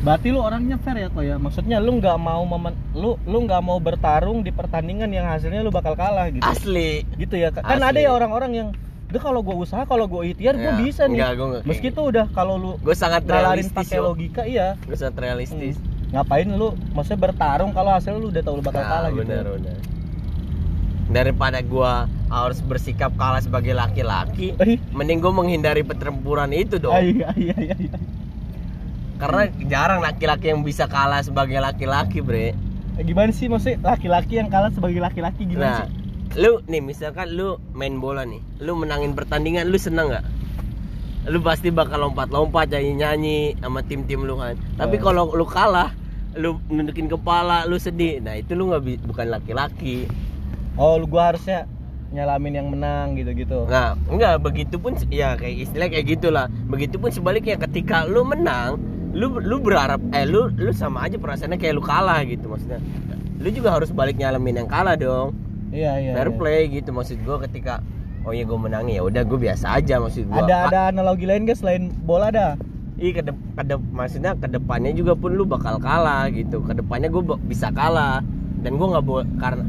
Berarti 0.02 0.34
lu 0.34 0.42
orangnya 0.42 0.82
fair 0.82 0.98
ya 0.98 1.08
kok 1.08 1.22
ya. 1.22 1.38
Maksudnya 1.38 1.78
lu 1.78 2.02
nggak 2.02 2.18
mau 2.18 2.42
memen, 2.42 2.74
lu 2.98 3.22
lu 3.24 3.38
nggak 3.46 3.62
mau 3.62 3.78
bertarung 3.78 4.42
di 4.42 4.50
pertandingan 4.50 5.14
yang 5.14 5.30
hasilnya 5.30 5.62
lu 5.62 5.70
bakal 5.70 5.94
kalah 5.94 6.26
gitu. 6.28 6.42
Asli. 6.42 7.06
Gitu 7.16 7.38
ya. 7.38 7.54
Kan 7.54 7.62
Asli. 7.78 7.86
ada 7.86 8.00
ya 8.02 8.12
orang-orang 8.12 8.52
yang 8.52 8.70
Udah 9.12 9.20
kalau 9.20 9.44
gue 9.44 9.52
usaha, 9.52 9.84
kalau 9.84 10.08
gue 10.08 10.32
ikhtiar 10.32 10.56
gue 10.56 10.72
Ya, 10.72 10.80
bisa 10.80 11.04
nih. 11.04 11.20
enggak, 11.20 11.32
gua 11.36 11.46
enggak 11.52 11.64
Meski 11.68 11.88
tuh 11.92 12.16
udah 12.16 12.26
kalau 12.32 12.56
lu 12.56 12.72
Gue 12.80 12.96
sangat 12.96 13.28
realistis 13.28 13.76
pakai 13.76 14.00
logika 14.00 14.42
iya. 14.48 14.80
Gue 14.88 14.96
sangat 14.96 15.20
realistis. 15.20 15.76
Ngapain 16.16 16.48
lu 16.48 16.72
maksudnya 16.96 17.20
bertarung 17.20 17.76
kalau 17.76 17.92
hasil 17.92 18.16
lu 18.16 18.32
udah 18.32 18.40
tahu 18.40 18.58
lu 18.58 18.64
bakal 18.64 18.80
Nah, 18.80 18.88
kalah 18.88 19.10
gitu. 19.12 19.28
benar, 19.28 19.46
benar. 19.52 19.76
Daripada 21.12 21.60
gua 21.60 22.08
harus 22.32 22.64
bersikap 22.64 23.12
kalah 23.20 23.44
sebagai 23.44 23.76
laki-laki, 23.76 24.56
mending 24.96 25.20
gue 25.20 25.34
menghindari 25.36 25.84
pertempuran 25.84 26.48
itu 26.56 26.80
dong. 26.80 26.96
ah, 26.96 27.04
iya 27.04 27.36
iya 27.36 27.58
iya. 27.60 27.92
Karena 29.22 29.42
jarang 29.64 30.02
laki-laki 30.02 30.50
yang 30.50 30.66
bisa 30.66 30.90
kalah 30.90 31.22
sebagai 31.22 31.62
laki-laki, 31.62 32.26
Bre. 32.26 32.58
Eh, 32.98 33.04
Gimana 33.06 33.30
sih 33.30 33.46
maksudnya 33.46 33.78
laki-laki 33.86 34.42
yang 34.42 34.50
kalah 34.50 34.74
sebagai 34.74 34.98
laki-laki 34.98 35.46
gimana 35.46 35.62
Nah, 35.64 35.80
sih? 35.86 36.42
lu 36.42 36.58
nih 36.66 36.82
misalkan 36.82 37.30
lu 37.30 37.62
main 37.72 38.02
bola 38.02 38.26
nih, 38.26 38.42
lu 38.60 38.74
menangin 38.74 39.14
pertandingan, 39.14 39.70
lu 39.70 39.78
seneng 39.78 40.10
nggak? 40.10 40.26
Lu 41.30 41.38
pasti 41.40 41.70
bakal 41.70 42.02
lompat-lompat 42.02 42.74
nyanyi-nyanyi 42.74 43.62
sama 43.62 43.86
tim-tim 43.86 44.26
lu 44.26 44.42
kan. 44.42 44.58
Tapi 44.74 44.98
Eh. 44.98 45.00
kalau 45.00 45.30
lu 45.30 45.46
kalah, 45.46 45.94
lu 46.34 46.58
nunjukin 46.66 47.06
kepala, 47.06 47.70
lu 47.70 47.78
sedih. 47.78 48.20
Nah, 48.20 48.34
itu 48.34 48.58
lu 48.58 48.74
nggak 48.74 49.06
bukan 49.06 49.28
laki-laki. 49.30 50.10
Oh, 50.76 50.98
lu 50.98 51.06
gua 51.06 51.30
harusnya 51.30 51.70
nyalamin 52.10 52.54
yang 52.58 52.68
menang 52.68 53.14
gitu-gitu. 53.16 53.70
Nah, 53.70 53.94
enggak 54.10 54.42
begitu 54.42 54.76
pun 54.76 54.98
ya 55.08 55.38
kayak 55.38 55.70
istilah 55.70 55.88
kayak 55.88 56.06
gitulah. 56.10 56.46
Begitupun 56.68 57.14
sebaliknya 57.14 57.56
ketika 57.62 58.04
lu 58.04 58.26
menang, 58.26 58.82
lu 59.12 59.38
lu 59.44 59.60
berharap 59.60 60.00
eh 60.16 60.24
lu 60.24 60.48
lu 60.56 60.72
sama 60.72 61.08
aja 61.08 61.20
perasaannya 61.20 61.60
kayak 61.60 61.76
lu 61.76 61.84
kalah 61.84 62.24
gitu 62.24 62.48
maksudnya. 62.48 62.80
Lu 63.42 63.50
juga 63.52 63.76
harus 63.76 63.92
balik 63.92 64.16
nyalamin 64.16 64.64
yang 64.64 64.70
kalah 64.70 64.96
dong. 64.96 65.36
Iya 65.72 66.04
iya. 66.04 66.12
fair 66.12 66.30
iya. 66.30 66.36
play 66.36 66.60
gitu 66.68 66.92
maksud 66.92 67.18
gua 67.24 67.40
ketika 67.48 67.80
oh 68.26 68.32
ya 68.36 68.44
gue 68.46 68.60
menang 68.60 68.86
ya 68.92 69.02
udah 69.02 69.24
gue 69.26 69.40
biasa 69.40 69.82
aja 69.82 69.98
maksud 69.98 70.30
gua 70.30 70.46
Ada 70.46 70.58
ada 70.70 70.80
analogi 70.94 71.26
lain 71.26 71.50
guys 71.50 71.62
selain 71.64 71.90
bola 72.06 72.30
dah. 72.30 72.54
iya 73.02 73.18
kedep, 73.18 73.34
kedep 73.58 73.82
maksudnya 73.90 74.38
ke 74.38 74.46
depannya 74.46 74.94
juga 74.94 75.18
pun 75.18 75.34
lu 75.34 75.42
bakal 75.48 75.82
kalah 75.82 76.30
gitu 76.30 76.62
ke 76.62 76.78
depannya 76.78 77.10
gue 77.10 77.24
bisa 77.50 77.74
kalah 77.74 78.22
dan 78.62 78.78
gue 78.78 78.88
nggak 78.94 79.06
boleh 79.06 79.26
karena 79.42 79.66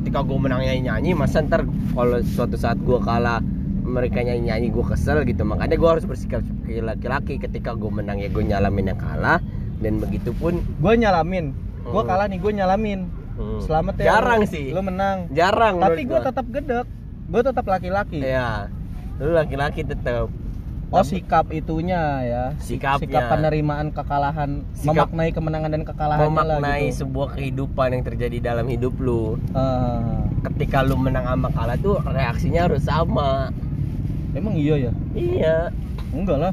ketika 0.00 0.24
gue 0.24 0.38
menang 0.40 0.64
nyanyi 0.64 0.88
nyanyi 0.88 1.10
masa 1.12 1.44
ntar 1.44 1.68
kalau 1.92 2.24
suatu 2.24 2.56
saat 2.56 2.80
gue 2.80 2.96
kalah 3.04 3.44
mereka 3.82 4.20
nyanyi 4.20 4.42
nyanyi 4.46 4.68
gue 4.68 4.84
kesel 4.84 5.22
gitu 5.22 5.42
makanya 5.42 5.74
gue 5.74 5.90
harus 5.90 6.04
bersikap 6.04 6.40
sebagai 6.42 6.82
laki-laki 6.82 7.34
ketika 7.36 7.72
gue 7.72 7.88
menang 7.88 8.16
ya 8.16 8.26
gue 8.26 8.42
nyalamin 8.42 8.84
yang 8.86 8.98
kalah 8.98 9.40
dan 9.76 9.96
begitu 9.96 10.30
pun 10.32 10.60
Gue 10.76 10.94
nyalamin. 10.94 11.56
Gue 11.82 11.96
Hmm. 11.96 12.06
kalah 12.06 12.26
nih, 12.26 12.36
gue 12.36 12.52
nyalamin. 12.54 13.00
hmm, 13.32 13.60
Selamat 13.62 13.96
ya. 13.96 14.04
jarang 14.12 14.40
lu- 14.40 14.50
sih 14.50 14.68
Lu 14.68 14.80
menang. 14.80 15.26
jarang 15.30 15.80
Tapi 15.80 16.04
gue 16.04 16.20
tetap 16.20 16.46
gedek. 16.46 16.86
Gue 17.26 17.42
tetap 17.42 17.64
laki-laki. 17.64 18.20
ya 18.20 18.68
lu 19.16 19.32
laki-laki 19.32 19.80
tetap 19.82 20.28
Oh 20.90 21.06
sikap 21.06 21.46
itunya 21.50 22.02
ya. 22.20 22.44
Sikapnya. 22.58 22.98
Sikap 22.98 23.22
penerimaan 23.30 23.88
kekalahan, 23.90 24.66
Sikap- 24.74 25.06
memaknai 25.06 25.30
kemenangan 25.30 25.70
dan 25.70 25.82
kekalahan 25.84 26.26
memaknai 26.26 26.90
gitu. 26.90 27.06
sebuah 27.06 27.28
kehidupan 27.32 27.88
yang 27.92 28.02
terjadi 28.02 28.36
dalam 28.42 28.66
hidup 28.66 28.98
lu 28.98 29.38
Ah, 29.52 30.26
ketika 30.44 30.82
lu 30.82 30.98
menang 30.98 31.22
sama 31.24 31.46
kalah 31.48 31.78
tuh 31.78 32.02
reaksinya 32.02 32.66
harus 32.66 32.82
sama 32.82 33.54
emang 34.32 34.54
iya 34.54 34.74
ya? 34.80 34.92
iya 35.12 35.56
Enggak 36.10 36.38
lah. 36.38 36.52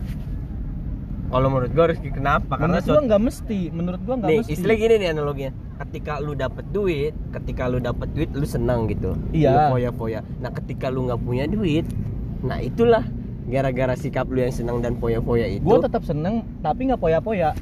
kalau 1.27 1.47
menurut 1.49 1.71
gua 1.71 1.83
harus 1.85 1.99
kenapa 1.99 2.53
karena 2.55 2.77
Menurut 2.77 2.87
gua 2.87 3.01
nggak 3.03 3.21
mesti. 3.21 3.59
Menurut 3.69 4.01
gua 4.01 4.15
nggak 4.15 4.29
nih 4.29 4.37
mesti. 4.39 4.51
istilah 4.53 4.75
gini 4.75 4.95
nih 4.97 5.09
analoginya 5.11 5.51
ketika 5.77 6.13
lu 6.17 6.33
dapet 6.33 6.65
duit 6.67 7.13
ketika 7.31 7.63
lu 7.65 7.77
dapet 7.77 8.09
duit 8.11 8.29
lu 8.31 8.43
senang 8.43 8.87
gitu 8.87 9.13
Iya. 9.29 9.53
lu 9.69 9.77
foya-foya 9.77 10.19
nah 10.37 10.49
ketika 10.51 10.87
lu 10.87 11.05
nggak 11.05 11.19
punya 11.19 11.45
duit 11.45 11.85
nah 12.39 12.57
itulah 12.57 13.05
gara-gara 13.45 13.93
sikap 13.93 14.25
lu 14.25 14.39
yang 14.39 14.49
senang 14.49 14.79
dan 14.79 14.95
foya-foya 14.95 15.47
itu 15.47 15.61
Gue 15.61 15.79
tetap 15.79 16.01
seneng, 16.01 16.43
tapi 16.59 16.85
nggak 16.85 16.97
poya-poya. 16.97 17.53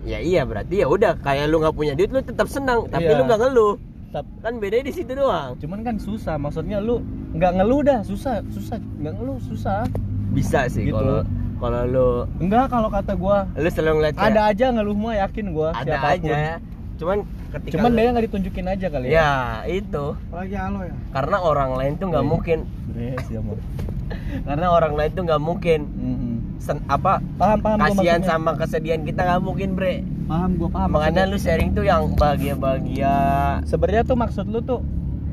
ya 0.00 0.16
iya 0.16 0.42
berarti 0.42 0.80
ya 0.80 0.86
udah 0.86 1.16
kayak 1.16 1.44
lu 1.46 1.60
nggak 1.60 1.72
punya 1.72 1.92
duit 1.92 2.08
lu 2.08 2.20
tetap 2.20 2.44
senang 2.46 2.88
tapi 2.88 3.04
Iya. 3.04 3.16
lu 3.16 3.22
nggak 3.24 3.40
ngeluh 3.40 3.74
Tap- 4.10 4.26
kan 4.40 4.58
bedanya 4.58 4.84
di 4.84 4.92
situ 4.92 5.12
doang 5.12 5.54
Cuman 5.56 5.80
kan 5.80 5.94
susah. 5.96 6.34
Maksudnya 6.34 6.78
lu 6.78 6.98
nggak 7.30 7.52
ngeluh 7.56 7.80
dah, 7.80 8.00
susah, 8.02 8.42
susah, 8.48 8.76
nggak 8.96 9.14
ngeluh 9.14 9.38
susah. 9.40 9.86
bisa 10.30 10.66
sih 10.66 10.86
Gitu. 10.86 10.94
kalau 10.94 11.26
kalau 11.56 11.82
lu 11.84 12.08
Enggak 12.38 12.66
kalau 12.66 12.86
kata 12.86 13.14
gua 13.14 13.50
lu 13.52 13.66
selalu 13.66 13.98
ngeliat 13.98 14.14
ada 14.16 14.46
aja 14.46 14.70
ngeluh 14.70 14.94
mah 14.94 15.18
yakin 15.20 15.50
gua 15.50 15.70
ada 15.72 15.90
siapa 15.90 16.06
pun. 16.06 16.14
aja 16.22 16.38
cuman 16.96 17.18
ketika 17.50 17.72
Cuman 17.74 17.90
dia 17.92 18.08
nggak 18.08 18.24
ditunjukin 18.26 18.66
aja 18.68 18.86
kali 18.88 19.06
ya. 19.06 19.14
ya 19.16 19.30
itu 19.66 20.04
Apalagi 20.24 20.54
halo 20.54 20.78
ya. 20.82 20.94
karena 21.10 21.36
orang 21.40 21.70
lain 21.74 21.92
tuh 21.96 22.06
nggak 22.08 22.22
Iya. 22.22 22.30
mungkin 22.30 22.58
Yes, 22.92 23.26
ya, 23.26 23.40
Mo. 23.40 23.58
karena 24.44 24.66
orang 24.68 24.94
lain 24.94 25.10
tuh 25.10 25.22
nggak 25.24 25.42
mungkin 25.42 25.80
Mhm. 25.82 26.32
sen- 26.58 26.86
apa 26.86 27.18
Paham 27.34 27.58
paham 27.58 27.78
kasihan 27.80 28.22
sama 28.22 28.50
kesedihan 28.54 29.02
kita 29.02 29.20
nggak 29.20 29.42
mungkin 29.42 29.74
bre 29.74 30.06
Paham 30.30 30.50
gua 30.56 30.70
paham. 30.70 30.88
makanya 30.92 31.26
lu 31.26 31.34
sharing 31.36 31.70
tuh 31.70 31.82
yang 31.82 32.14
bahagia 32.14 32.54
bahagia 32.54 33.14
sebenarnya 33.64 34.02
tuh 34.04 34.14
maksud 34.14 34.46
lu 34.46 34.62
tuh 34.62 34.78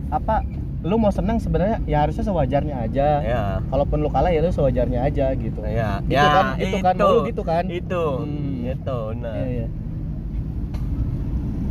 apa? 0.09 0.41
Lu 0.79 0.95
mau 0.95 1.09
senang 1.09 1.37
sebenarnya 1.37 1.83
ya 1.83 2.01
harusnya 2.01 2.23
sewajarnya 2.23 2.75
aja. 2.79 3.07
ya 3.19 3.41
Kalaupun 3.63 3.97
lu 3.99 4.09
kalah 4.09 4.29
ya 4.29 4.39
lu 4.39 4.49
sewajarnya 4.49 5.03
aja 5.03 5.33
gitu. 5.33 5.59
ya 5.61 6.01
Gitu 6.01 6.11
ya 6.11 6.25
kan, 6.27 6.45
gitu 6.55 6.77
kan, 6.79 6.93
itu 6.93 7.05
lu 7.05 7.17
gitu 7.25 7.41
kan? 7.43 7.63
itu 7.67 8.03
Hmm. 8.17 8.65
itu 8.67 8.99
nah 9.15 9.33
Iya, 9.35 9.45
iya. 9.47 9.67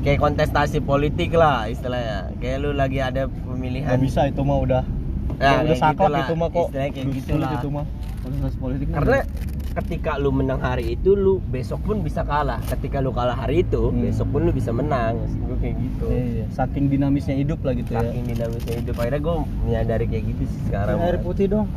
kayak 0.02 0.18
kontestasi 0.20 0.78
politik 0.80 1.34
lah 1.34 1.66
istilahnya 1.66 2.30
kayak 2.36 2.56
lu 2.60 2.70
lagi 2.72 2.98
ada 3.00 3.26
pemilihan 3.26 3.88
Nggak 3.88 4.02
bisa 4.02 4.20
itu 4.24 4.40
mah 4.40 4.58
udah 4.60 4.84
Ya, 5.36 5.42
ya, 5.42 5.50
udah 5.58 5.66
kayak 5.66 5.76
saklek 5.76 5.98
gitulah, 5.98 6.20
itu 6.22 6.34
mah 6.34 6.48
kok. 6.48 6.66
istilahnya 6.66 6.90
kayak 6.90 7.04
Sulit 7.04 7.16
gitulah. 7.20 7.50
itu 7.52 7.68
mah. 7.68 7.84
Kontestasi 8.16 8.56
politik 8.56 8.86
karena 8.88 9.18
ketika 9.76 10.16
lu 10.16 10.30
menang 10.30 10.56
hari 10.58 10.94
itu 10.94 11.12
lu 11.12 11.36
besok 11.44 11.84
pun 11.84 12.00
bisa 12.00 12.22
kalah 12.22 12.56
ketika 12.66 12.96
lu 12.98 13.10
kalah 13.10 13.36
hari 13.36 13.60
itu 13.60 13.88
Hmm. 13.88 14.02
besok 14.02 14.28
pun 14.28 14.40
lu 14.42 14.50
bisa 14.50 14.70
menang 14.70 15.20
gue 15.20 15.56
kayak 15.58 15.76
gitu 15.76 16.04
Iya, 16.06 16.22
iya. 16.24 16.44
saking 16.48 16.88
dinamisnya 16.88 17.36
hidup 17.36 17.60
lah 17.60 17.72
gitu 17.74 17.90
ya. 17.90 18.00
saking 18.02 18.24
dinamisnya 18.26 18.74
hidup 18.78 18.94
akhirnya 18.94 19.20
gue 19.20 19.34
menyadari 19.62 20.04
kayak 20.06 20.24
gitu 20.26 20.42
sih 20.46 20.60
sekarang 20.66 20.96
air 20.98 21.18
putih 21.18 21.46
dong. 21.46 21.68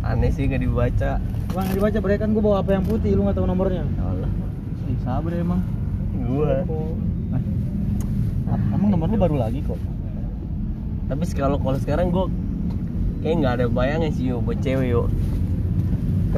aneh 0.00 0.30
sih 0.30 0.44
gak 0.44 0.58
dibaca 0.58 1.20
Bang 1.48 1.68
dibaca 1.68 1.98
bre 1.98 2.16
kan 2.16 2.30
gua 2.30 2.42
bawa 2.42 2.56
apa 2.60 2.70
yang 2.70 2.84
putih 2.84 3.10
lu 3.10 3.24
nggak 3.24 3.34
tahu 3.34 3.46
nomornya. 3.46 3.84
Allah 3.98 4.28
Ih, 4.86 4.96
sabar 5.00 5.32
emang. 5.34 5.60
gua 6.22 6.60
Ap- 8.46 8.68
Emang 8.70 8.88
nomor 8.90 9.06
lu 9.06 9.16
baru 9.18 9.36
lagi 9.38 9.60
kok. 9.60 9.76
tapi 11.04 11.24
kalau 11.30 11.56
kalau 11.56 11.76
sekarang 11.78 12.08
gue 12.08 12.24
kayak 13.18 13.34
nggak 13.38 13.52
ada 13.54 13.66
bayangan 13.66 14.08
sih 14.10 14.28
yo 14.28 14.40
buat 14.40 14.56
cewek 14.58 14.88
yo 14.88 15.08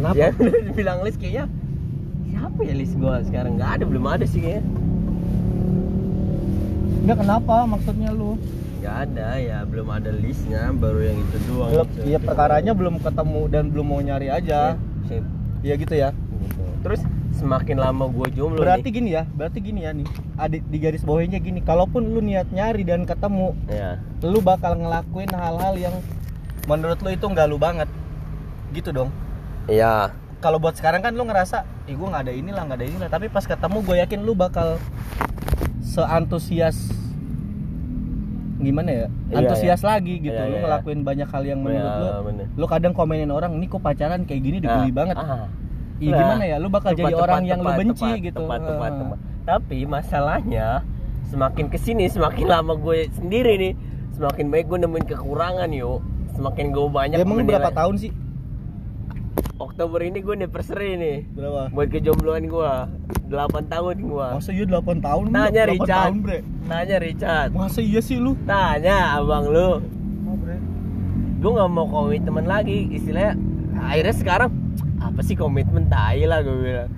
Kenapa? 0.01 0.17
ya 0.17 0.29
bilang 0.79 0.99
list 1.05 1.21
kayaknya 1.21 1.45
siapa 2.25 2.61
ya 2.63 2.75
list 2.75 2.95
gue 2.97 3.15
sekarang 3.29 3.53
nggak 3.55 3.71
ada 3.77 3.85
belum 3.85 4.05
ada 4.07 4.25
sih 4.25 4.41
kayaknya 4.41 4.65
Enggak 7.01 7.19
kenapa 7.21 7.57
maksudnya 7.67 8.11
lu? 8.11 8.37
nggak 8.81 8.97
ada 9.07 9.29
ya 9.37 9.59
belum 9.63 9.89
ada 9.91 10.09
listnya 10.11 10.73
baru 10.73 11.01
yang 11.05 11.19
itu 11.19 11.37
doang 11.47 11.69
Belum, 11.71 11.87
Cewek- 11.91 12.09
ya 12.09 12.19
perkaranya 12.19 12.73
belum 12.73 12.95
ketemu 12.97 13.41
dan 13.47 13.65
belum 13.69 13.87
mau 13.87 14.01
nyari 14.01 14.29
aja. 14.29 14.81
Sip, 15.05 15.21
sip. 15.21 15.25
Iya 15.61 15.75
gitu 15.77 15.95
ya. 15.95 16.09
gitu. 16.17 16.65
Terus 16.81 17.01
semakin 17.31 17.77
lama 17.77 18.05
gue 18.07 18.29
jomblo 18.33 18.57
berarti 18.59 18.85
nih, 18.85 18.95
gini 18.95 19.11
ya 19.11 19.25
berarti 19.27 19.59
gini 19.61 19.81
ya 19.81 19.93
nih 19.93 20.05
ada 20.35 20.57
di 20.57 20.77
garis 20.77 21.01
bawahnya 21.01 21.41
gini 21.41 21.61
kalaupun 21.61 22.05
lu 22.07 22.21
niat 22.21 22.49
nyari 22.49 22.85
dan 22.85 23.05
ketemu 23.05 23.57
ya 23.65 23.97
lu 24.21 24.41
bakal 24.41 24.77
ngelakuin 24.77 25.31
hal-hal 25.31 25.73
yang 25.75 25.95
menurut 26.67 27.01
lu 27.01 27.09
itu 27.09 27.25
nggak 27.25 27.49
lu 27.49 27.57
banget 27.57 27.89
gitu 28.73 28.93
dong 28.93 29.09
ya 29.67 30.15
kalau 30.39 30.57
buat 30.57 30.73
sekarang 30.73 31.01
kan 31.01 31.13
lu 31.13 31.23
ngerasa 31.23 31.69
ih 31.85 31.93
gue 31.93 32.07
nggak 32.07 32.23
ada 32.23 32.33
inilah 32.33 32.63
nggak 32.65 32.79
ada 32.79 32.87
inilah. 32.87 33.09
Tapi 33.09 33.29
pas 33.29 33.45
ketemu 33.45 33.79
gue 33.83 33.97
yakin 33.99 34.21
lu 34.21 34.33
bakal 34.33 34.81
seantusias 35.83 36.77
gimana 38.59 38.89
ya? 38.89 39.07
Iya, 39.27 39.37
antusias 39.39 39.81
lagi 39.81 40.21
gitu. 40.21 40.33
Iya, 40.33 40.45
lu 40.47 40.55
iya, 40.55 40.63
ngelakuin 40.63 41.01
banyak 41.01 41.29
hal 41.29 41.43
yang 41.43 41.61
menurut 41.61 41.81
Ya, 41.83 41.97
lu. 41.97 42.09
bener. 42.25 42.47
lu 42.53 42.67
kadang 42.67 42.93
komenin 42.93 43.29
orang 43.29 43.57
nih 43.57 43.69
kok 43.69 43.81
pacaran 43.81 44.25
kayak 44.25 44.41
gini 44.41 44.57
dibully 44.59 44.89
Ah, 44.89 44.95
banget. 44.95 45.17
ah. 45.17 45.25
Nah, 45.27 45.49
gimana 45.99 46.45
ya? 46.45 46.57
Lu 46.57 46.69
bakal 46.69 46.93
jadi 46.93 47.09
tepat, 47.11 47.21
orang 47.21 47.37
tepat, 47.39 47.51
yang 47.51 47.59
lu 47.59 47.65
tepat, 47.67 47.79
benci 47.79 48.01
tepat, 48.07 48.21
gitu. 48.23 48.39
tepat, 48.39 48.61
tepat, 48.63 48.91
Ah. 48.91 48.99
tepat. 48.99 49.19
tapi 49.41 49.79
masalahnya 49.83 50.69
semakin 51.27 51.67
ke 51.67 51.77
sini 51.77 52.07
semakin 52.07 52.47
lama 52.47 52.77
gue 52.77 53.09
sendiri 53.11 53.57
nih 53.57 53.73
semakin 54.13 54.47
baik 54.47 54.67
gue 54.67 54.79
nemuin 54.79 55.07
kekurangan 55.07 55.69
yuk. 55.71 56.01
Semakin 56.31 56.67
gue 56.71 56.87
banyak 56.87 57.17
Ya, 57.17 57.25
emang 57.25 57.35
lu 57.35 57.43
menilai- 57.43 57.59
berapa 57.59 57.73
tahun 57.75 57.95
sih 57.99 58.13
Oktober 59.61 60.01
ini 60.01 60.25
gue 60.25 60.35
anniversary 60.35 60.97
nih. 60.97 61.19
Berapa? 61.37 61.69
Buat 61.71 61.89
kejombloan 61.93 62.49
gue 62.49 62.73
8 63.29 63.73
tahun 63.73 63.97
gue 64.01 64.27
masa 64.35 64.51
iya 64.51 64.65
8 64.65 65.05
tahun? 65.05 65.25
Lu? 65.29 65.35
Tanya 65.37 65.63
8 65.69 65.73
Richard. 65.77 65.89
tahun 65.91 66.17
bre. 66.25 66.39
Tanya 66.67 66.97
Richard. 66.99 67.49
Masa 67.53 67.81
iya 67.85 68.01
sih 68.01 68.17
lu? 68.17 68.33
Tanya 68.49 69.21
abang 69.21 69.47
lu. 69.53 69.85
Oh, 70.25 70.37
bre. 70.41 70.57
Gue 71.41 71.51
gak 71.57 71.71
mau 71.71 71.87
komitmen 71.87 72.45
lagi. 72.49 72.89
Istilahnya 72.91 73.37
Akhirnya 73.81 74.13
sekarang 74.13 74.51
Apa 75.01 75.25
sih 75.25 75.33
komitmen? 75.33 75.89
Tai 75.89 76.21
lah 76.29 76.45
gue 76.45 76.57
bilang. 76.57 76.91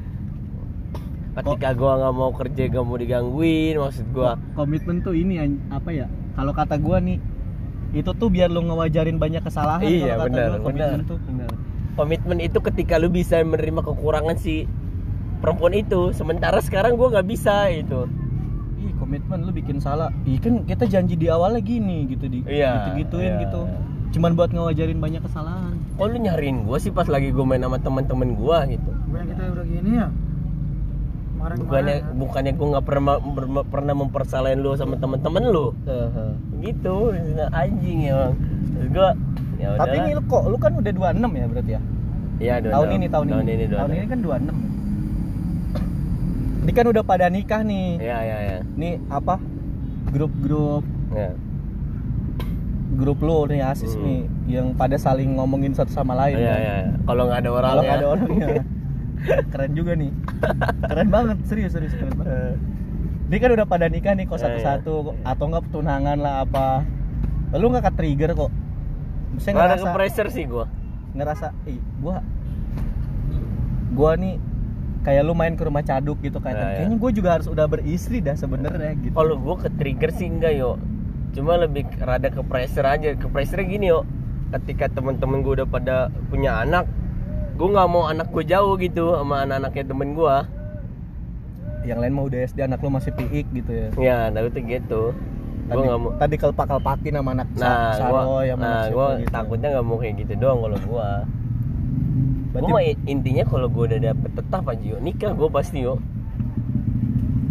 Ketika 1.32 1.68
gue 1.74 1.92
gak 2.02 2.14
mau 2.14 2.30
kerja 2.34 2.62
gak 2.68 2.84
mau 2.84 2.98
digangguin 2.98 3.78
Maksud 3.78 4.06
gue 4.10 4.30
komitmen 4.58 5.00
tuh 5.00 5.14
ini 5.14 5.38
apa 5.70 5.90
ya? 5.94 6.06
Kalau 6.32 6.52
kata 6.56 6.80
gua 6.80 6.98
nih 7.00 7.20
itu 7.92 8.08
tuh 8.16 8.32
biar 8.32 8.48
lu 8.48 8.64
ngewajarin 8.64 9.20
banyak 9.20 9.44
kesalahan. 9.44 9.84
Iya 9.84 10.16
kalau 10.16 10.32
kata 10.32 10.40
gua, 10.40 10.58
komitmen 10.64 11.00
benar. 11.04 11.10
tuh 11.12 11.18
benar. 11.28 11.50
Komitmen 11.92 12.40
itu 12.40 12.58
ketika 12.64 12.96
lu 12.96 13.12
bisa 13.12 13.40
menerima 13.44 13.84
kekurangan 13.84 14.36
si 14.40 14.64
perempuan 15.44 15.76
itu. 15.76 16.16
Sementara 16.16 16.58
sekarang 16.64 16.96
gue 16.96 17.08
gak 17.12 17.28
bisa 17.28 17.68
itu 17.68 18.08
ih 18.82 18.92
komitmen 18.98 19.46
lu 19.46 19.52
bikin 19.54 19.78
salah. 19.78 20.10
Ih 20.26 20.38
kan 20.42 20.66
kita 20.66 20.84
janji 20.90 21.14
di 21.14 21.30
awalnya 21.30 21.62
gini 21.62 22.10
gitu 22.10 22.26
di 22.26 22.42
Iya, 22.44 22.72
gitu 22.74 22.88
gituin 23.06 23.32
iya. 23.38 23.42
gitu. 23.46 23.62
Cuman 24.18 24.36
buat 24.36 24.50
ngewajarin 24.52 24.98
banyak 24.98 25.22
kesalahan. 25.24 25.78
Kok 25.96 26.06
lu 26.10 26.18
nyariin 26.18 26.66
gue 26.66 26.78
sih 26.82 26.92
pas 26.92 27.06
lagi 27.06 27.30
gue 27.30 27.44
main 27.46 27.62
sama 27.62 27.78
teman-teman 27.78 28.34
gue 28.34 28.58
gitu. 28.76 28.90
Bukan 29.08 29.24
kita 29.30 29.42
udah 29.54 29.64
gini 29.64 29.90
ya. 29.96 30.08
Kemarin 31.32 31.56
bukannya 31.58 31.96
bukannya 32.18 32.52
gue 32.54 32.66
nggak 32.70 32.86
pernah 32.86 33.16
pernah 33.66 33.94
mempersalahin 33.98 34.60
lu 34.62 34.74
sama 34.74 34.98
temen-temen 34.98 35.42
lu? 35.48 35.66
Gitu 36.60 36.96
anjing 37.50 37.98
ya 38.06 38.14
bang 38.14 38.34
gue 38.82 39.08
ya 39.62 39.68
tapi 39.76 39.96
ini 39.96 40.12
kok 40.20 40.42
lu 40.44 40.56
kan 40.56 40.72
udah 40.74 40.92
26 40.92 41.14
ya 41.32 41.46
berarti 41.48 41.72
ya 41.72 41.82
Iya, 42.36 42.54
tahun 42.60 42.88
ini 42.92 43.06
tahun, 43.06 43.26
tahun 43.28 43.44
ini, 43.44 43.52
ini 43.54 43.64
dua 43.64 43.78
tahun 43.78 43.86
enam. 43.86 43.98
ini 43.98 44.06
kan 44.08 44.18
26 44.18 44.50
ini 46.62 46.72
kan 46.72 46.86
udah 46.88 47.02
pada 47.04 47.26
nikah 47.28 47.60
nih 47.62 47.88
Iya 47.98 48.18
iya 48.20 48.36
iya. 48.40 48.58
nih 48.72 48.92
apa 49.08 49.34
grup-grup 50.08 50.82
Ya. 51.12 51.28
grup 52.92 53.18
lu 53.20 53.44
nih 53.46 53.60
asis 53.62 53.92
Hmm. 53.92 54.02
nih 54.02 54.20
yang 54.50 54.72
pada 54.72 54.96
saling 54.96 55.32
ngomongin 55.32 55.70
satu 55.70 55.90
sama 55.90 56.12
lain 56.14 56.36
Iya 56.36 56.44
kan? 56.46 56.58
iya. 56.58 56.74
iya. 56.78 56.92
Kalau 57.02 57.22
nggak 57.24 57.38
ada 57.38 57.50
orang 57.50 57.68
Kalau 57.68 57.78
ya. 57.78 57.84
nggak 57.84 57.96
ada 57.96 58.08
orangnya. 58.08 58.46
keren 59.52 59.72
juga 59.72 59.92
nih. 59.94 60.10
Keren 60.82 61.08
banget, 61.08 61.36
serius 61.44 61.70
serius 61.70 61.92
keren 61.92 62.12
banget. 62.12 62.32
Eh, 62.32 62.52
Dia 63.28 63.38
kan 63.38 63.50
udah 63.52 63.66
pada 63.66 63.86
nikah 63.86 64.12
nih 64.12 64.24
kok 64.24 64.34
Iya, 64.34 64.44
satu-satu 64.44 64.94
atau 65.22 65.44
nggak 65.46 65.64
tunangan 65.68 66.18
lah 66.18 66.34
apa. 66.42 66.84
Lu 67.52 67.68
nggak 67.68 67.84
ke 67.86 67.92
trigger 67.94 68.30
kok. 68.34 68.50
Saya 69.40 69.52
Nggak 69.54 69.64
ada 69.64 69.76
ngerasa 69.76 69.86
ke 69.86 69.96
pressure 69.96 70.30
sih 70.30 70.44
gue. 70.44 70.66
ngerasa, 71.12 71.46
ih 71.68 71.76
gua 72.00 72.24
gua 73.92 74.16
nih 74.16 74.40
kayak 75.02 75.22
lu 75.26 75.34
main 75.36 75.52
ke 75.58 75.62
rumah 75.66 75.84
caduk 75.84 76.22
gitu 76.22 76.38
Iya, 76.40 76.48
iya. 76.48 76.54
kayaknya 76.78 76.96
gue 76.96 77.10
juga 77.12 77.30
harus 77.36 77.46
udah 77.50 77.66
beristri 77.68 78.22
dah 78.22 78.38
sebenarnya 78.38 78.96
gitu. 79.02 79.12
Kalau 79.12 79.34
gue 79.36 79.56
ke 79.60 79.68
trigger 79.76 80.10
sih 80.14 80.30
enggak 80.30 80.56
yo. 80.56 80.78
Cuma 81.34 81.58
lebih 81.58 81.84
rada 82.00 82.30
ke 82.30 82.40
pressure 82.40 82.86
aja. 82.86 83.12
Ke 83.18 83.26
pressure 83.28 83.60
gini 83.66 83.90
yo. 83.90 84.06
Ketika 84.54 84.88
temen-temen 84.88 85.42
gue 85.42 85.60
udah 85.60 85.68
pada 85.68 85.96
punya 86.30 86.60
anak, 86.62 86.86
gue 87.58 87.68
nggak 87.68 87.88
mau 87.90 88.06
anak 88.06 88.30
gue 88.30 88.44
jauh 88.46 88.78
gitu 88.78 89.16
sama 89.16 89.42
anak-anaknya 89.42 89.84
temen 89.90 90.08
gue. 90.14 90.36
Yang 91.82 91.98
lain 91.98 92.12
mau 92.14 92.24
udah 92.30 92.40
SD 92.46 92.58
anak 92.62 92.78
lu 92.78 92.90
masih 92.94 93.12
piik 93.12 93.46
gitu 93.50 93.72
ya. 93.74 93.88
Ya, 93.98 94.18
tapi 94.30 94.48
tuh 94.54 94.62
gitu. 94.62 95.02
Gue 95.72 95.80
Tadi, 95.80 95.88
nggak 95.88 95.98
mau. 95.98 96.10
tadi 96.14 96.34
kelpak-kelpakin 96.36 97.12
sama 97.16 97.30
anak 97.32 97.48
Nah, 97.54 97.80
Sa- 97.96 98.06
gua, 98.06 98.20
sama 98.44 98.60
nah, 98.60 98.82
gua 98.92 99.06
gitu. 99.16 99.30
takutnya 99.32 99.68
nggak 99.72 99.86
mau 99.88 99.96
kayak 99.96 100.14
gitu 100.20 100.32
doang 100.36 100.58
kalau 100.60 100.78
gua. 100.84 101.08
Berarti- 102.52 102.68
Gua 102.68 102.80
intinya 103.08 103.44
kalau 103.48 103.66
gua 103.66 103.84
udah 103.88 104.00
dapet 104.04 104.30
tetap 104.34 104.62
aja 104.68 104.84
yuk 104.84 105.00
nikah 105.00 105.32
gua 105.32 105.48
pasti 105.48 105.78
yuk. 105.80 105.98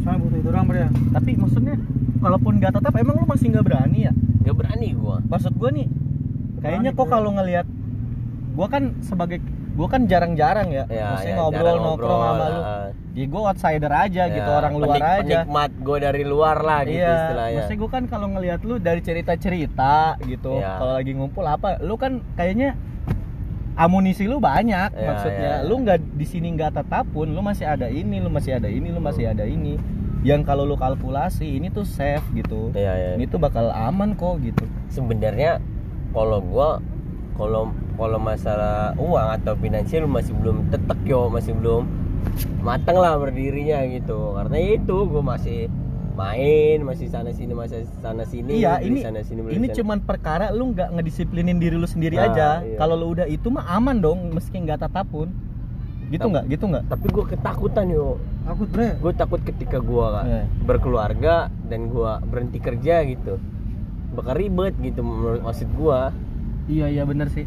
Soalnya 0.02 0.18
butuh 0.20 0.38
itu 0.38 0.50
orang 0.50 0.66
ya. 0.72 0.90
Tapi 1.12 1.32
maksudnya 1.36 1.76
kalaupun 2.18 2.54
nggak 2.58 2.74
tetap 2.74 2.94
emang 2.96 3.16
lu 3.18 3.26
masih 3.26 3.48
nggak 3.50 3.66
berani 3.66 4.00
ya? 4.06 4.14
Gak 4.42 4.56
berani 4.58 4.88
gua. 4.94 5.18
Maksud 5.24 5.54
gua 5.58 5.70
nih 5.70 5.88
kayaknya 6.62 6.94
Berani, 6.94 7.00
kok 7.02 7.08
kalau 7.10 7.30
ngelihat 7.34 7.66
gua 8.54 8.68
kan 8.68 8.84
sebagai 9.02 9.42
gua 9.82 9.90
kan 9.90 10.06
jarang-jarang 10.06 10.70
ya, 10.70 10.86
Ya, 10.86 11.06
maksudnya 11.10 11.34
ya, 11.34 11.40
ngobrol 11.42 11.66
jarang 11.66 11.82
nongkrong 11.84 12.22
sama 12.22 12.46
lu. 12.48 12.62
Ya 13.12 13.26
gua 13.26 13.42
outsider 13.50 13.92
aja 13.92 14.24
Ya, 14.24 14.26
gitu, 14.32 14.50
orang 14.52 14.74
luar 14.76 14.90
penik- 14.94 15.10
aja. 15.18 15.20
Penikmat 15.42 15.72
gua 15.82 15.98
dari 16.00 16.24
luar 16.24 16.58
lah 16.62 16.80
gitu 16.84 16.96
iya, 16.96 17.10
istilahnya. 17.18 17.56
maksudnya 17.58 17.80
gua 17.80 17.90
kan 17.90 18.04
kalau 18.06 18.28
ngelihat 18.30 18.60
lu 18.62 18.76
dari 18.78 19.02
cerita-cerita 19.02 19.96
gitu, 20.24 20.54
Iya. 20.56 20.78
kalau 20.78 20.94
lagi 20.94 21.12
ngumpul 21.12 21.42
apa, 21.44 21.82
lu 21.82 21.96
kan 21.96 22.12
kayaknya 22.32 22.78
amunisi 23.74 24.24
lu 24.26 24.38
banyak 24.38 24.90
Iya, 24.92 25.08
maksudnya. 25.08 25.52
iya. 25.58 25.66
Lu 25.66 25.80
nggak 25.80 25.98
di 26.14 26.26
sini 26.26 26.54
nggak 26.54 26.72
tetap 26.76 27.10
pun, 27.10 27.28
lu 27.28 27.42
masih 27.42 27.66
ada 27.66 27.90
ini, 27.90 28.20
lu 28.20 28.30
masih 28.30 28.56
ada 28.56 28.68
ini, 28.68 28.88
lu 28.88 29.00
masih 29.00 29.26
ada 29.28 29.44
ini. 29.44 29.82
Yang 30.22 30.46
kalau 30.46 30.64
lu 30.64 30.78
kalkulasi 30.78 31.58
ini 31.58 31.68
tuh 31.68 31.82
safe 31.82 32.22
gitu. 32.32 32.70
Iya, 32.72 32.94
iya. 32.94 33.10
Ini 33.18 33.26
tuh 33.26 33.42
bakal 33.42 33.74
aman 33.74 34.14
kok 34.14 34.38
gitu. 34.40 34.64
Sebenarnya 34.88 35.58
kalau 36.12 36.38
gua 36.40 36.78
kalau 37.34 37.64
kalau 37.94 38.18
masalah 38.18 38.92
uang 38.96 39.28
atau 39.36 39.54
finansial 39.56 40.06
masih 40.06 40.34
belum 40.34 40.70
tetek 40.70 41.00
yo, 41.04 41.28
masih 41.28 41.54
belum 41.54 41.86
matang 42.60 42.96
lah 42.96 43.16
berdirinya 43.16 43.84
gitu. 43.88 44.34
Karena 44.34 44.58
itu 44.58 44.96
gua 45.06 45.24
masih 45.28 45.68
main, 46.12 46.78
masih 46.82 47.08
sana 47.08 47.32
sini, 47.32 47.52
masih 47.52 47.88
sana 47.98 48.24
sini, 48.24 48.60
iya, 48.60 48.78
ini 48.78 49.00
sana 49.00 49.24
sini, 49.24 49.42
ini 49.48 49.68
sana. 49.68 49.76
cuman 49.76 49.98
perkara 50.02 50.52
lu 50.52 50.70
nggak 50.70 50.92
ngedisiplinin 50.92 51.56
diri 51.56 51.74
lu 51.74 51.88
sendiri 51.88 52.14
Nah, 52.14 52.28
aja. 52.28 52.50
iya. 52.60 52.76
Kalau 52.76 52.96
lu 52.96 53.16
udah 53.16 53.26
itu 53.26 53.48
mah 53.48 53.66
aman 53.72 53.98
dong, 53.98 54.30
meski 54.30 54.60
nggak 54.60 54.82
tetap 54.82 55.08
pun. 55.08 55.32
Gitu 56.12 56.28
nggak? 56.28 56.44
Gitu 56.46 56.68
nggak? 56.68 56.84
tapi 56.86 57.08
gue 57.08 57.24
ketakutan 57.26 57.86
yo 57.88 58.20
Takut 58.44 58.68
bre. 58.68 59.00
gue 59.00 59.14
takut 59.16 59.40
ketika 59.40 59.80
gue 59.80 60.08
Iya. 60.20 60.44
berkeluarga 60.62 61.36
dan 61.66 61.88
gue 61.88 62.12
berhenti 62.28 62.60
kerja 62.60 63.08
gitu 63.08 63.40
bakal 64.12 64.36
ribet 64.36 64.76
gitu 64.78 65.00
menurut 65.00 65.40
maksud 65.40 65.72
gue 65.72 66.00
Iya 66.72 66.88
iya 66.90 67.04
bener 67.04 67.28
sih. 67.28 67.44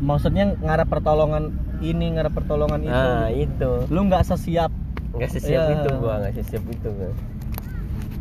Maksudnya 0.00 0.54
ngarap 0.56 0.88
pertolongan 0.88 1.50
ini 1.80 2.14
ngarap 2.14 2.32
pertolongan 2.32 2.80
itu. 2.80 2.92
nah 2.94 3.28
itu 3.28 3.72
Lu 3.88 4.06
nggak 4.06 4.24
sesiap. 4.24 4.70
nggak 5.10 5.26
sesiap 5.28 5.60
Iya. 5.60 5.74
itu 5.76 5.88
gue 5.92 6.14
nggak 6.14 6.34
sesiap 6.36 6.62
itu 6.68 6.88
gue 6.88 7.10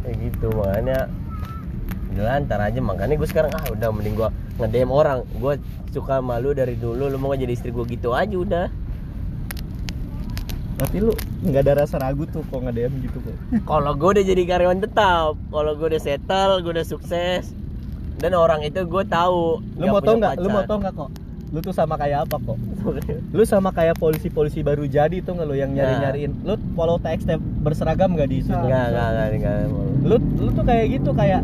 kayak 0.02 0.16
gitu 0.20 0.48
makanya 0.52 1.06
udah 2.10 2.42
ntar 2.42 2.60
aja 2.62 2.80
makanya 2.80 3.14
gue 3.14 3.30
sekarang 3.30 3.54
ah 3.54 3.70
udah 3.70 3.90
mending 3.92 4.18
gue 4.18 4.26
nge-DM 4.58 4.90
orang 4.90 5.22
gue 5.32 5.54
suka 5.90 6.18
malu 6.20 6.50
dari 6.52 6.74
dulu 6.74 7.06
lu 7.06 7.16
mau 7.16 7.32
jadi 7.32 7.54
istri 7.54 7.70
gue 7.70 7.86
gitu 7.86 8.12
aja 8.12 8.34
udah 8.34 8.68
Tapi 10.80 10.96
lu 10.98 11.12
nggak 11.42 11.62
ada 11.62 11.74
rasa 11.84 12.00
ragu 12.00 12.24
tuh 12.26 12.42
kok 12.42 12.58
nge-DM 12.58 12.94
gitu 13.04 13.20
kok. 13.20 13.36
kalau 13.64 13.92
gue 13.94 14.10
udah 14.10 14.26
jadi 14.26 14.44
karyawan 14.48 14.80
tetap 14.80 15.38
kalau 15.46 15.72
gue 15.74 15.88
udah 15.88 16.02
settle 16.02 16.54
gue 16.60 16.72
udah 16.74 16.88
sukses 16.88 17.54
dan 18.20 18.32
orang 18.34 18.62
itu 18.62 18.80
gue 18.82 19.04
tahu 19.06 19.64
Lu 19.76 19.86
mau 19.88 20.00
tau 20.00 20.16
nggak? 20.16 20.34
Lu 20.38 20.48
mau 20.48 20.64
tau 20.64 20.78
nggak 20.78 20.94
kok? 20.94 21.10
Lu 21.50 21.60
tuh 21.60 21.74
sama 21.74 21.98
kayak 21.98 22.30
apa 22.30 22.38
kok? 22.38 22.58
Lu 23.32 23.44
sama 23.44 23.70
kayak 23.72 23.98
polisi-polisi 23.98 24.62
baru 24.62 24.86
jadi 24.86 25.18
tuh 25.20 25.34
nggak 25.34 25.48
lu 25.48 25.56
yang 25.56 25.72
Nah. 25.72 25.82
nyari-nyariin. 25.82 26.32
Lu 26.44 26.54
follow 26.76 27.00
teks 27.00 27.26
berseragam 27.60 28.14
nggak 28.14 28.30
di 28.30 28.40
situ? 28.42 28.54
Enggak, 28.54 28.86
enggak, 28.92 29.08
enggak, 29.10 29.28
enggak, 29.34 29.56
Lu 30.04 30.16
lu 30.38 30.50
tuh 30.52 30.64
kayak 30.64 30.86
gitu 30.92 31.12
kayak 31.12 31.42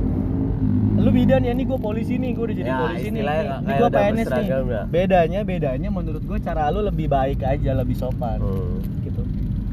lu 0.96 1.12
bidan 1.12 1.44
ya 1.44 1.52
nih 1.52 1.66
gue 1.68 1.76
polisi 1.76 2.16
nih 2.16 2.32
gue 2.32 2.44
udah 2.46 2.56
jadi 2.56 2.72
Ya, 2.72 2.78
polisi 2.80 3.08
nih 3.12 3.22
nih 3.22 3.74
gue 3.76 3.90
PNS 3.92 4.16
nih 4.32 4.46
dah. 4.66 4.84
bedanya 4.88 5.40
bedanya 5.44 5.90
menurut 5.92 6.24
gue 6.24 6.38
cara 6.40 6.72
lu 6.72 6.80
lebih 6.82 7.12
baik 7.12 7.44
aja 7.44 7.76
lebih 7.76 7.94
sopan 7.94 8.40
Hmm. 8.40 8.80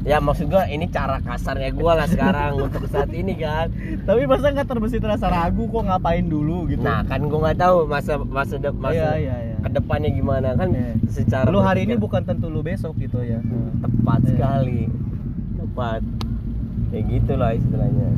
Ya 0.03 0.19
maksud 0.19 0.47
gua 0.47 0.67
ini 0.67 0.85
cara 0.85 1.17
kasarnya 1.17 1.71
gua 1.71 1.95
lah 1.95 2.05
sekarang 2.05 2.59
untuk 2.61 2.83
saat 2.85 3.07
ini 3.09 3.33
kan. 3.33 3.71
tapi 4.03 4.23
masa 4.23 4.51
nggak 4.51 4.67
terbesit 4.67 4.99
rasa 5.01 5.27
ragu 5.27 5.63
kok 5.63 5.79
ngapain 5.81 6.25
dulu 6.25 6.67
gitu 6.67 6.79
Nah 6.79 7.01
kan 7.01 7.23
gua 7.23 7.39
nggak 7.45 7.59
tahu 7.61 7.77
masa 7.85 8.19
masa 8.19 8.55
de, 8.57 8.67
masa 8.69 9.15
iya 9.15 9.15
iya 9.17 9.35
iya 9.41 9.55
ke 9.57 9.69
depannya 9.71 10.11
gimana 10.11 10.49
kan 10.53 10.69
Iya. 10.69 10.99
secara 11.07 11.47
lu 11.47 11.57
hari 11.57 11.87
ini 11.87 11.95
bukan 11.95 12.19
tentu 12.21 12.47
lu 12.47 12.59
besok 12.59 12.95
gitu 12.97 13.19
ya 13.19 13.39
tepat 13.79 14.19
Iya. 14.19 14.29
sekali. 14.29 14.81
cepat 15.55 16.01
kayak 16.89 17.05
gitulah 17.09 17.51
istilahnya 17.53 18.09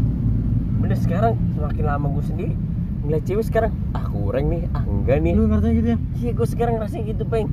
bener 0.78 0.98
sekarang 0.98 1.34
semakin 1.54 1.84
lama 1.86 2.06
gue 2.10 2.24
sendiri 2.26 2.54
ngeliat 3.00 3.24
cewek 3.24 3.46
sekarang 3.46 3.72
ah 3.92 4.04
kurang 4.04 4.50
nih 4.50 4.66
ah 4.72 4.82
enggak 4.84 5.18
nih 5.20 5.32
Lu 5.32 5.46
ngerti 5.46 5.70
gitu 5.76 5.88
ya? 5.88 5.98
iya 6.16 6.32
gue 6.34 6.48
sekarang 6.50 6.76
rasanya 6.76 7.04
gitu 7.08 7.24
peng 7.24 7.46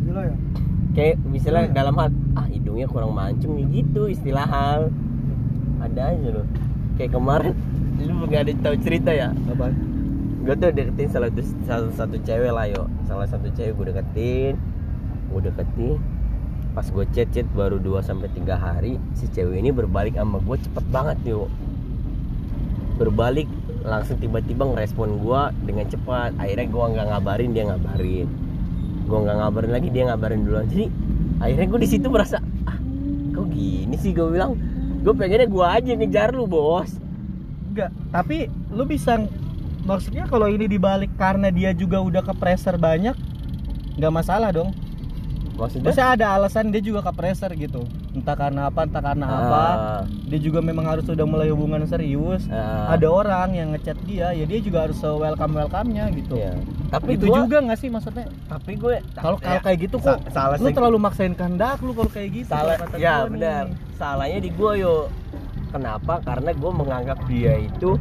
Gila 0.00 0.22
ya? 0.24 0.36
Kayak 0.90 1.22
misalnya 1.22 1.70
Iya. 1.70 1.74
dalam 1.74 1.94
hal 1.98 2.08
ah 2.34 2.46
hidungnya 2.50 2.86
kurang 2.90 3.14
mancung 3.14 3.54
nih 3.58 3.82
gitu 3.82 4.10
istilah 4.10 4.46
hal 4.46 4.80
ada 5.80 6.02
aja 6.14 6.28
loh. 6.34 6.46
Kayak 6.98 7.16
kemarin 7.16 7.54
lu 8.06 8.26
nggak 8.26 8.42
ada 8.48 8.52
tahu 8.60 8.76
cerita 8.82 9.10
ya? 9.14 9.30
Apa 9.50 9.70
gue 10.40 10.54
tuh 10.56 10.72
deketin 10.72 11.08
salah 11.12 11.28
satu 11.28 11.42
salah 11.68 11.92
satu 11.94 12.16
cewek 12.22 12.52
lah 12.52 12.66
yo. 12.66 12.88
Salah 13.06 13.26
satu 13.30 13.46
cewek 13.54 13.72
gue 13.76 13.86
deketin 13.94 14.54
gue 15.30 15.40
deketin. 15.46 15.98
Pas 16.70 16.86
gue 16.86 17.04
chat 17.10 17.26
chat 17.34 17.46
baru 17.50 17.82
2 17.82 17.98
sampai 18.02 18.30
tiga 18.30 18.54
hari 18.54 18.98
si 19.18 19.26
cewek 19.30 19.58
ini 19.58 19.70
berbalik 19.74 20.14
sama 20.18 20.42
gue 20.42 20.56
cepet 20.58 20.84
banget 20.90 21.18
yo. 21.26 21.46
Berbalik 22.98 23.46
langsung 23.80 24.20
tiba-tiba 24.20 24.66
ngerespon 24.68 25.22
gue 25.22 25.42
dengan 25.64 25.86
cepat. 25.86 26.34
Akhirnya 26.36 26.66
gue 26.66 26.84
nggak 26.98 27.06
ngabarin 27.14 27.50
dia 27.54 27.64
ngabarin 27.70 28.49
gue 29.10 29.18
nggak 29.26 29.36
ngabarin 29.42 29.72
lagi 29.74 29.88
dia 29.90 30.02
ngabarin 30.06 30.46
duluan. 30.46 30.66
Jadi 30.70 30.86
akhirnya 31.42 31.66
gue 31.66 31.80
di 31.82 31.88
situ 31.90 32.06
merasa 32.06 32.38
ah 32.70 32.78
kok 33.34 33.46
gini 33.50 33.96
sih? 33.98 34.14
Gue 34.14 34.30
bilang 34.30 34.54
gue 35.02 35.10
pengennya 35.10 35.50
gue 35.50 35.66
aja 35.66 35.90
ngejar 35.98 36.30
lu 36.30 36.46
bos. 36.46 36.94
Enggak 37.74 37.90
tapi 38.14 38.46
lu 38.70 38.86
bisa 38.86 39.18
maksudnya 39.82 40.30
kalau 40.30 40.46
ini 40.46 40.70
dibalik 40.70 41.10
karena 41.18 41.50
dia 41.50 41.74
juga 41.74 41.98
udah 41.98 42.22
ke 42.22 42.34
pressure 42.38 42.78
banyak 42.78 43.18
nggak 43.98 44.12
masalah 44.14 44.54
dong. 44.54 44.70
Maksudnya? 45.58 45.90
Maksudnya 45.90 46.08
ada 46.14 46.26
alasan 46.38 46.70
dia 46.70 46.80
juga 46.80 47.02
ke 47.02 47.12
pressure 47.12 47.52
gitu 47.58 47.82
entah 48.10 48.34
karena 48.34 48.66
apa 48.66 48.80
entah 48.82 48.98
karena 49.00 49.22
apa 49.24 49.62
Ah, 49.62 50.00
dia 50.26 50.38
juga 50.38 50.58
memang 50.58 50.82
harus 50.82 51.06
udah 51.06 51.22
mulai 51.22 51.46
hubungan 51.46 51.78
serius 51.84 52.42
ah. 52.48 52.90
ada 52.90 53.06
orang 53.06 53.54
yang 53.54 53.68
ngechat 53.70 53.94
dia 54.02 54.30
ya 54.30 54.42
dia 54.42 54.58
juga 54.58 54.84
harus 54.84 54.98
welcome 54.98 55.54
welcome 55.54 55.88
nya 55.88 56.10
gitu 56.10 56.34
Iya. 56.34 56.58
Tapi 56.90 57.14
itu 57.14 57.24
gua- 57.24 57.38
juga 57.40 57.56
nggak 57.62 57.78
sih 57.78 57.86
maksudnya 57.86 58.26
Tapi 58.48 58.72
gue 58.74 58.94
kalau 59.14 59.38
kalau 59.38 59.60
kayak 59.60 59.78
gitu 59.80 59.96
kok 59.96 60.18
salah 60.28 60.58
lu 60.58 60.68
terlalu 60.70 60.98
maksain 60.98 61.32
kehendak 61.32 61.78
lu 61.78 61.92
kalau 61.92 62.10
kayak 62.10 62.30
gitu 62.34 62.50
salah 62.50 62.74
ya 62.98 63.24
benar. 63.24 63.70
Salahnya 63.94 64.38
di 64.40 64.50
gue 64.50 64.72
yo. 64.76 65.06
Kenapa? 65.70 66.18
Karena 66.18 66.50
gue 66.50 66.70
menganggap 66.72 67.18
dia 67.24 67.54
itu 67.54 67.94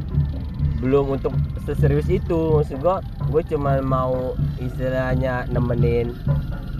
belum 0.80 1.14
untuk 1.14 1.38
seserius 1.62 2.10
itu. 2.10 2.58
Maksud 2.58 2.80
gue, 2.80 2.98
gue 3.30 3.42
cuma 3.48 3.78
mau 3.78 4.34
istilahnya 4.58 5.46
nemenin 5.46 6.18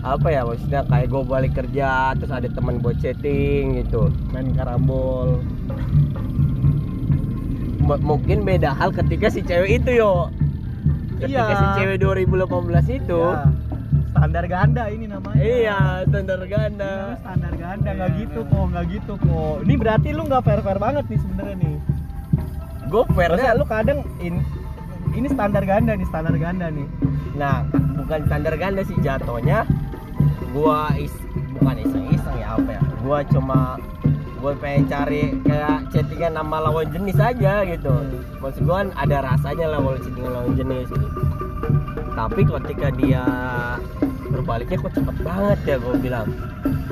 apa 0.02 0.28
ya 0.28 0.42
maksudnya? 0.42 0.80
Kayak 0.84 1.06
gue 1.08 1.22
balik 1.22 1.52
kerja 1.54 1.90
terus 2.14 2.32
ada 2.32 2.48
teman 2.48 2.80
buat 2.80 2.96
chatting 2.96 3.78
gitu. 3.78 4.08
Main 4.30 4.52
karambol. 4.52 5.44
M- 7.80 8.02
mungkin 8.02 8.42
beda 8.42 8.72
hal 8.72 8.90
ketika 8.90 9.28
si 9.28 9.40
cewek 9.40 9.82
itu 9.82 9.98
yo. 9.98 10.28
Ketika 11.18 11.28
Iya. 11.44 11.56
si 11.56 11.66
cewek 11.76 11.96
2018 11.98 12.86
itu. 12.88 13.20
Ya, 13.20 13.44
standar 14.10 14.44
ganda 14.46 14.82
ini 14.88 15.04
namanya. 15.04 15.36
Iya 15.36 15.78
standar 16.06 16.40
Ini 16.40 16.48
ganda. 16.48 16.90
Namanya 16.90 17.18
standar 17.20 17.52
ganda. 17.54 17.88
Nggak 17.92 18.10
gitu 18.16 18.40
kok. 18.42 18.64
Nggak 18.70 18.84
gitu 18.88 19.12
kok. 19.18 19.54
Ini 19.64 19.74
berarti 19.76 20.08
lu 20.12 20.22
nggak 20.24 20.42
fair 20.42 20.60
fair 20.60 20.78
banget 20.78 21.04
nih 21.06 21.18
sebenarnya 21.18 21.56
nih. 21.56 21.76
Gue 22.88 23.02
fair 23.12 23.30
lu 23.54 23.64
kadang 23.64 23.98
in, 24.18 24.42
ini 25.12 25.28
standar 25.28 25.62
ganda 25.62 25.92
nih 25.94 26.06
standar 26.06 26.34
ganda 26.34 26.66
nih 26.70 26.86
Nah, 27.40 27.64
bukan 27.96 28.20
standar 28.28 28.54
ganda 28.60 28.84
sih 28.84 29.00
jatuhnya. 29.00 29.64
Gua 30.52 30.92
is 31.00 31.14
bukan 31.56 31.76
iseng-iseng 31.80 32.36
ya 32.36 32.60
apa 32.60 32.76
ya. 32.76 32.82
Gua 33.00 33.18
cuma 33.24 33.80
gue 34.40 34.52
pengen 34.56 34.88
cari 34.88 35.36
kayak 35.44 35.88
chattingan 35.92 36.36
nama 36.36 36.68
lawan 36.68 36.92
jenis 36.92 37.16
aja 37.16 37.64
gitu. 37.64 37.92
Maksud 38.44 38.62
gua 38.68 38.84
kan 38.84 38.88
ada 39.00 39.24
rasanya 39.24 39.72
lah 39.72 39.80
kalau 39.80 39.96
chattingan 40.04 40.32
lawan 40.36 40.52
jenis 40.52 40.88
gitu. 40.92 41.08
Tapi 42.12 42.40
ketika 42.44 42.88
dia 42.92 43.24
berbaliknya 44.28 44.76
kok 44.76 44.92
cepet 44.92 45.16
banget 45.24 45.58
ya 45.64 45.76
gue 45.80 45.94
bilang. 45.96 46.28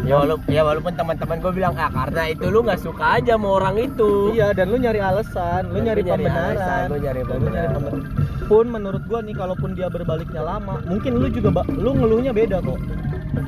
Ya 0.09 0.15
walaupun, 0.25 0.49
ya 0.49 0.63
walaupun 0.65 0.93
teman-teman 0.97 1.37
gue 1.45 1.53
bilang 1.53 1.75
ah 1.77 1.93
karena 1.93 2.33
itu 2.33 2.49
lu 2.49 2.65
nggak 2.65 2.81
suka 2.81 3.21
aja 3.21 3.37
sama 3.37 3.61
orang 3.61 3.77
itu. 3.77 4.33
iya 4.33 4.57
dan 4.57 4.73
lu 4.73 4.81
nyari 4.81 5.05
alasan 5.05 5.69
lu 5.69 5.85
Dan 5.85 5.93
nyari 5.93 6.03
nyari 6.09 6.25
pembenaran 6.25 6.57
alasan, 6.57 6.87
gua 6.89 6.99
nyari 7.05 7.21
lu 7.21 7.29
pembenaran. 7.29 8.28
Pun 8.47 8.65
menurut 8.67 9.03
gua 9.05 9.19
nih 9.19 9.35
kalaupun 9.35 9.75
dia 9.75 9.89
berbaliknya 9.89 10.41
lama 10.41 10.79
mungkin 10.85 11.17
lu 11.17 11.27
juga 11.29 11.51
lu 11.67 11.91
ngeluhnya 11.95 12.31
beda 12.31 12.61
kok 12.61 12.79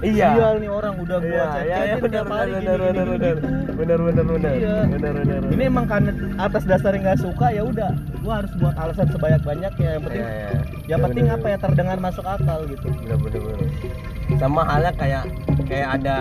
Iya. 0.01 0.33
Sial 0.33 0.55
nih 0.61 0.71
orang 0.71 0.95
udah 0.97 1.19
gua 1.19 1.29
Iya, 1.29 1.45
chat 1.51 1.65
iya, 1.67 1.77
iya, 1.83 1.95
benar, 1.99 2.13
tiap 2.15 2.29
hari 2.31 2.53
benar, 2.53 2.61
gini, 2.63 2.69
benar, 2.71 2.81
gini, 2.81 3.01
benar, 3.11 3.99
gini, 3.99 4.13
benar. 4.15 4.55
gitu. 4.55 4.73
benar 4.97 5.13
Iya. 5.21 5.51
ini 5.51 5.63
emang 5.67 5.87
karena 5.87 6.11
atas 6.39 6.63
dasar 6.65 6.91
yang 6.93 7.03
nggak 7.03 7.21
suka 7.21 7.47
ya 7.51 7.63
udah 7.65 7.91
gua 8.19 8.33
harus 8.41 8.53
buat 8.57 8.75
alasan 8.77 9.07
sebanyak 9.11 9.43
banyaknya 9.43 9.89
yang 9.91 10.03
penting 10.03 10.23
Iya, 10.23 10.31
iya. 10.31 10.51
yang 10.87 11.01
Iya, 11.01 11.05
penting 11.05 11.25
benar, 11.27 11.37
apa 11.37 11.47
ya 11.49 11.59
terdengar 11.59 11.97
masuk 11.99 12.25
akal 12.25 12.59
gitu 12.65 12.87
bener 12.89 13.19
bener 13.19 13.41
bener 13.43 13.69
sama 14.39 14.61
halnya 14.63 14.93
kayak 14.95 15.25
kayak 15.67 15.89
ada 15.93 16.19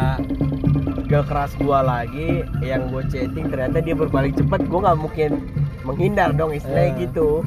girl 1.06 1.24
keras 1.24 1.52
gua 1.56 1.80
lagi 1.80 2.30
yang 2.60 2.90
gua 2.90 3.04
chatting 3.06 3.48
ternyata 3.48 3.80
dia 3.80 3.94
berbalik 3.94 4.34
cepat 4.34 4.66
gua 4.66 4.80
nggak 4.86 5.00
mungkin 5.00 5.32
menghindar 5.82 6.30
dong 6.32 6.52
istilahnya 6.52 6.92
Eh. 6.92 7.00
gitu 7.06 7.46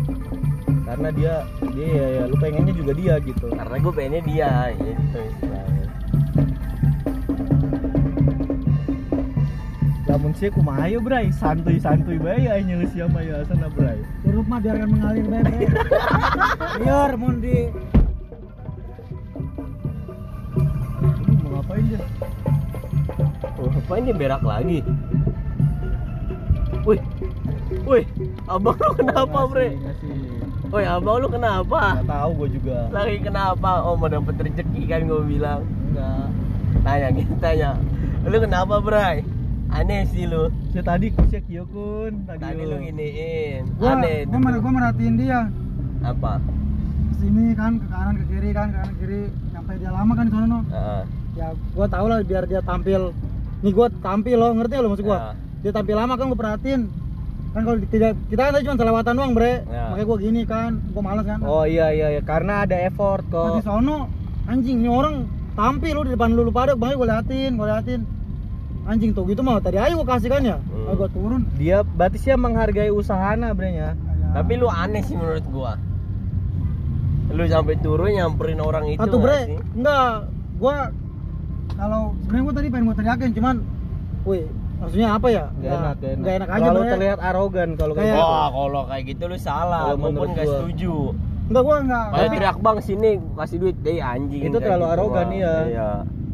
karena 0.93 1.09
dia 1.17 1.35
dia 1.73 1.89
ya, 1.89 2.07
ya 2.21 2.23
lu 2.29 2.37
pengennya 2.37 2.77
juga 2.77 2.93
dia 2.93 3.17
gitu. 3.25 3.49
Karena 3.49 3.81
gua 3.81 3.93
pengennya 3.97 4.23
dia 4.29 4.53
gitu 4.77 5.19
istilahnya. 5.25 5.87
Lamun 10.13 10.37
sih 10.37 10.53
kumaha 10.53 10.93
ayo 10.93 11.01
bray? 11.01 11.33
Santuy 11.33 11.81
santuy 11.81 12.21
bae 12.21 12.45
aing 12.45 12.69
nyeuh 12.69 12.85
sia 12.93 13.09
mah 13.09 13.25
ya 13.25 13.41
sana 13.49 13.73
bray. 13.73 13.97
Turup 14.21 14.45
mah 14.45 14.61
biarkan 14.61 14.93
mengalir 14.93 15.25
mau 17.17 17.33
di 17.41 17.73
Aduh, 21.03 21.37
mau 21.41 21.49
ngapain 21.57 21.85
dia? 21.89 22.01
Oh, 23.57 23.73
apa 23.73 23.93
ini 23.97 24.13
berak 24.13 24.45
lagi? 24.45 24.85
Wih 26.85 27.01
wih 27.89 28.05
abang 28.51 28.77
lu 28.77 28.93
kenapa 29.01 29.49
bre? 29.49 29.73
Ngasih, 29.81 30.32
ngasih. 30.73 30.89
wih 30.89 30.89
abang 30.89 31.17
lu 31.21 31.29
kenapa 31.29 31.81
nggak 32.01 32.09
tahu 32.09 32.31
gua 32.33 32.49
juga 32.49 32.79
lagi 32.89 33.17
kenapa 33.21 33.71
oh 33.85 33.95
mau 34.01 34.09
dapet 34.09 34.35
rezeki 34.41 34.83
kan 34.89 35.01
gua 35.05 35.21
bilang 35.21 35.61
enggak 35.93 36.27
tanya 36.81 37.09
gitu 37.13 37.35
tanya 37.37 37.71
lu 38.25 38.37
kenapa 38.41 38.75
bray 38.81 39.17
aneh 39.69 40.09
sih 40.09 40.25
lu 40.25 40.49
si 40.73 40.81
tadi 40.81 41.13
kusya 41.13 41.41
kieu 41.45 41.69
kun 41.69 42.25
tadi, 42.25 42.41
tadi 42.41 42.63
lu 42.65 42.77
giniin 42.81 43.69
gua 43.77 44.01
aneh 44.01 44.25
gua, 44.25 44.39
mer 44.41 44.55
gua 44.61 44.73
merhatiin 44.73 45.15
dia. 45.21 45.53
apa 46.03 46.41
Sini 47.23 47.55
kan 47.55 47.79
ke 47.79 47.87
kanan 47.87 48.19
ke 48.19 48.25
kiri 48.35 48.51
kan, 48.51 48.75
ke 48.75 48.83
kanan 48.83 48.91
ke 48.91 48.99
kiri 49.07 49.21
sampai 49.55 49.79
dia 49.79 49.95
lama 49.95 50.13
kan 50.19 50.27
di 50.27 50.33
sana 50.35 50.47
no. 50.51 50.59
Heeh. 50.67 51.03
Ya 51.39 51.47
gua 51.71 51.87
tau 51.87 52.11
lah 52.11 52.19
biar 52.27 52.51
dia 52.51 52.59
tampil. 52.67 53.15
Nih 53.63 53.71
gua 53.71 53.87
tampil 54.03 54.35
loh, 54.43 54.51
ngerti 54.51 54.75
lo 54.83 54.91
maksud 54.91 55.07
gua? 55.07 55.19
Ya. 55.19 55.31
Dia 55.63 55.71
tampil 55.71 55.95
lama 55.95 56.19
kan 56.19 56.27
gua 56.27 56.35
perhatiin. 56.35 56.91
Kan 57.53 57.61
kalau 57.63 57.77
tidak 57.85 58.17
kita 58.27 58.41
kan 58.41 58.51
tadi 58.51 58.65
cuma 58.65 58.77
selewatan 58.77 59.13
doang, 59.13 59.33
Bre. 59.33 59.53
Ya. 59.63 59.85
Makanya 59.89 60.07
gua 60.07 60.19
gini 60.19 60.43
kan, 60.43 60.71
gua 60.91 61.03
malas 61.03 61.25
kan. 61.25 61.39
oh 61.43 61.65
iya 61.65 61.91
iya 61.91 62.07
iya 62.11 62.23
karena 62.23 62.65
ada 62.65 62.77
effort 62.79 63.25
Pas 63.25 63.53
di 63.53 63.61
kok 63.61 63.67
sono 63.67 64.09
anjing 64.45 64.81
nih 64.81 64.89
orang 64.89 65.17
tampil 65.53 65.93
lu 65.93 66.03
di 66.03 66.13
depan 66.13 66.33
lu 66.33 66.43
lu 66.43 66.51
pada 66.51 66.73
makanya 66.73 66.97
gua 66.97 67.09
liatin, 67.11 67.51
gua 67.55 67.67
liatin. 67.71 68.01
Anjing 68.83 69.13
tuh 69.13 69.23
gitu 69.25 69.41
mah 69.41 69.61
tadi 69.61 69.77
ayo 69.77 69.95
gua 69.97 70.09
kasih 70.11 70.29
kan 70.29 70.43
ya. 70.43 70.57
Hmm. 70.59 70.97
Gua 70.97 71.09
turun. 71.09 71.45
dia 71.55 71.85
berarti 71.85 72.19
sih 72.19 72.33
menghargai 72.33 72.89
usahana 72.89 73.53
brenya 73.53 73.95
Ya. 73.95 74.39
tapi 74.39 74.57
lu 74.57 74.65
aneh 74.65 75.03
sih 75.03 75.13
menurut 75.13 75.45
gua 75.47 75.77
lu 77.29 77.45
sampai 77.47 77.77
turun 77.79 78.11
nyamperin 78.11 78.59
orang 78.59 78.85
itu 78.89 79.01
Satu 79.01 79.17
nggak 79.17 79.25
bre, 79.25 79.39
sih? 79.47 79.59
enggak. 79.75 80.13
Gua 80.57 80.77
kalau 81.73 82.13
sebenarnya 82.19 82.43
gua 82.43 82.55
tadi 82.55 82.67
pengen 82.69 82.85
gua 82.85 82.97
teriakin 82.97 83.31
cuman 83.33 83.57
wih, 84.23 84.45
maksudnya 84.83 85.09
apa 85.13 85.27
ya? 85.29 85.45
Gak 85.55 85.71
enak, 85.71 85.79
gak 85.95 86.11
enak. 86.11 86.19
Nggak 86.19 86.35
enak 86.35 86.49
aja 86.49 86.63
Kalau 86.63 86.83
terlihat 86.85 87.19
arogan 87.23 87.69
kalau 87.75 87.93
kayak 87.95 88.11
gitu. 88.11 88.21
Wah, 88.21 88.47
kalau 88.49 88.83
kayak 88.85 89.05
gitu 89.07 89.23
lu 89.25 89.37
salah. 89.39 89.81
Kalau 89.85 89.97
pun 89.97 90.07
menurut 90.11 90.29
nggak 90.29 90.45
gua. 90.45 90.55
setuju. 90.59 90.95
Enggak 91.43 91.63
gua 91.63 91.77
enggak. 91.79 92.07
Kayak 92.07 92.23
Tapi- 92.23 92.37
teriak 92.37 92.57
bang 92.59 92.79
sini 92.81 93.11
kasih 93.35 93.57
duit 93.57 93.77
deh 93.79 93.99
anjing. 93.99 94.43
Itu 94.43 94.59
terlalu 94.59 94.83
gitu, 94.83 94.93
arogan, 94.93 95.27
iya. 95.31 95.55
Iya. 95.65 95.89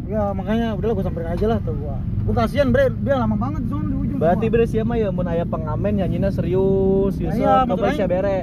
Ya 0.08 0.22
makanya 0.32 0.68
udahlah 0.72 0.94
gua 0.94 1.04
samperin 1.04 1.28
aja 1.28 1.46
lah 1.46 1.58
tuh 1.60 1.74
gua. 1.76 1.96
Gua 2.24 2.34
kasihan 2.34 2.68
bre, 2.68 2.88
dia 2.90 3.14
lama 3.14 3.36
banget 3.36 3.62
di 3.62 3.72
di 3.72 3.96
ujung. 3.98 4.18
Berarti 4.18 4.46
bre 4.48 4.64
siapa 4.64 4.94
ya 4.96 5.08
mun 5.08 5.26
aya 5.26 5.44
pengamen 5.44 5.92
nyanyinya 5.94 6.28
serius, 6.28 7.14
Iya, 7.16 7.62
betul 7.62 7.76
coba 7.76 7.86
aja. 7.86 7.94
sia 7.94 8.06
bere. 8.06 8.36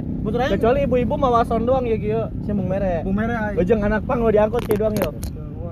Kecuali 0.48 0.78
ibu-ibu 0.86 1.14
mau 1.14 1.30
wason 1.32 1.62
doang 1.62 1.84
ya 1.84 1.96
kieu, 1.96 2.22
sia 2.40 2.54
mung 2.54 2.66
mere. 2.66 3.02
Bu 3.02 3.10
merah. 3.10 3.50
ay. 3.50 3.60
Ojeng 3.60 3.78
anak 3.78 4.02
pang 4.04 4.22
lo 4.22 4.30
diangkut 4.30 4.62
kieu 4.62 4.78
doang 4.78 4.94
yo. 4.94 5.10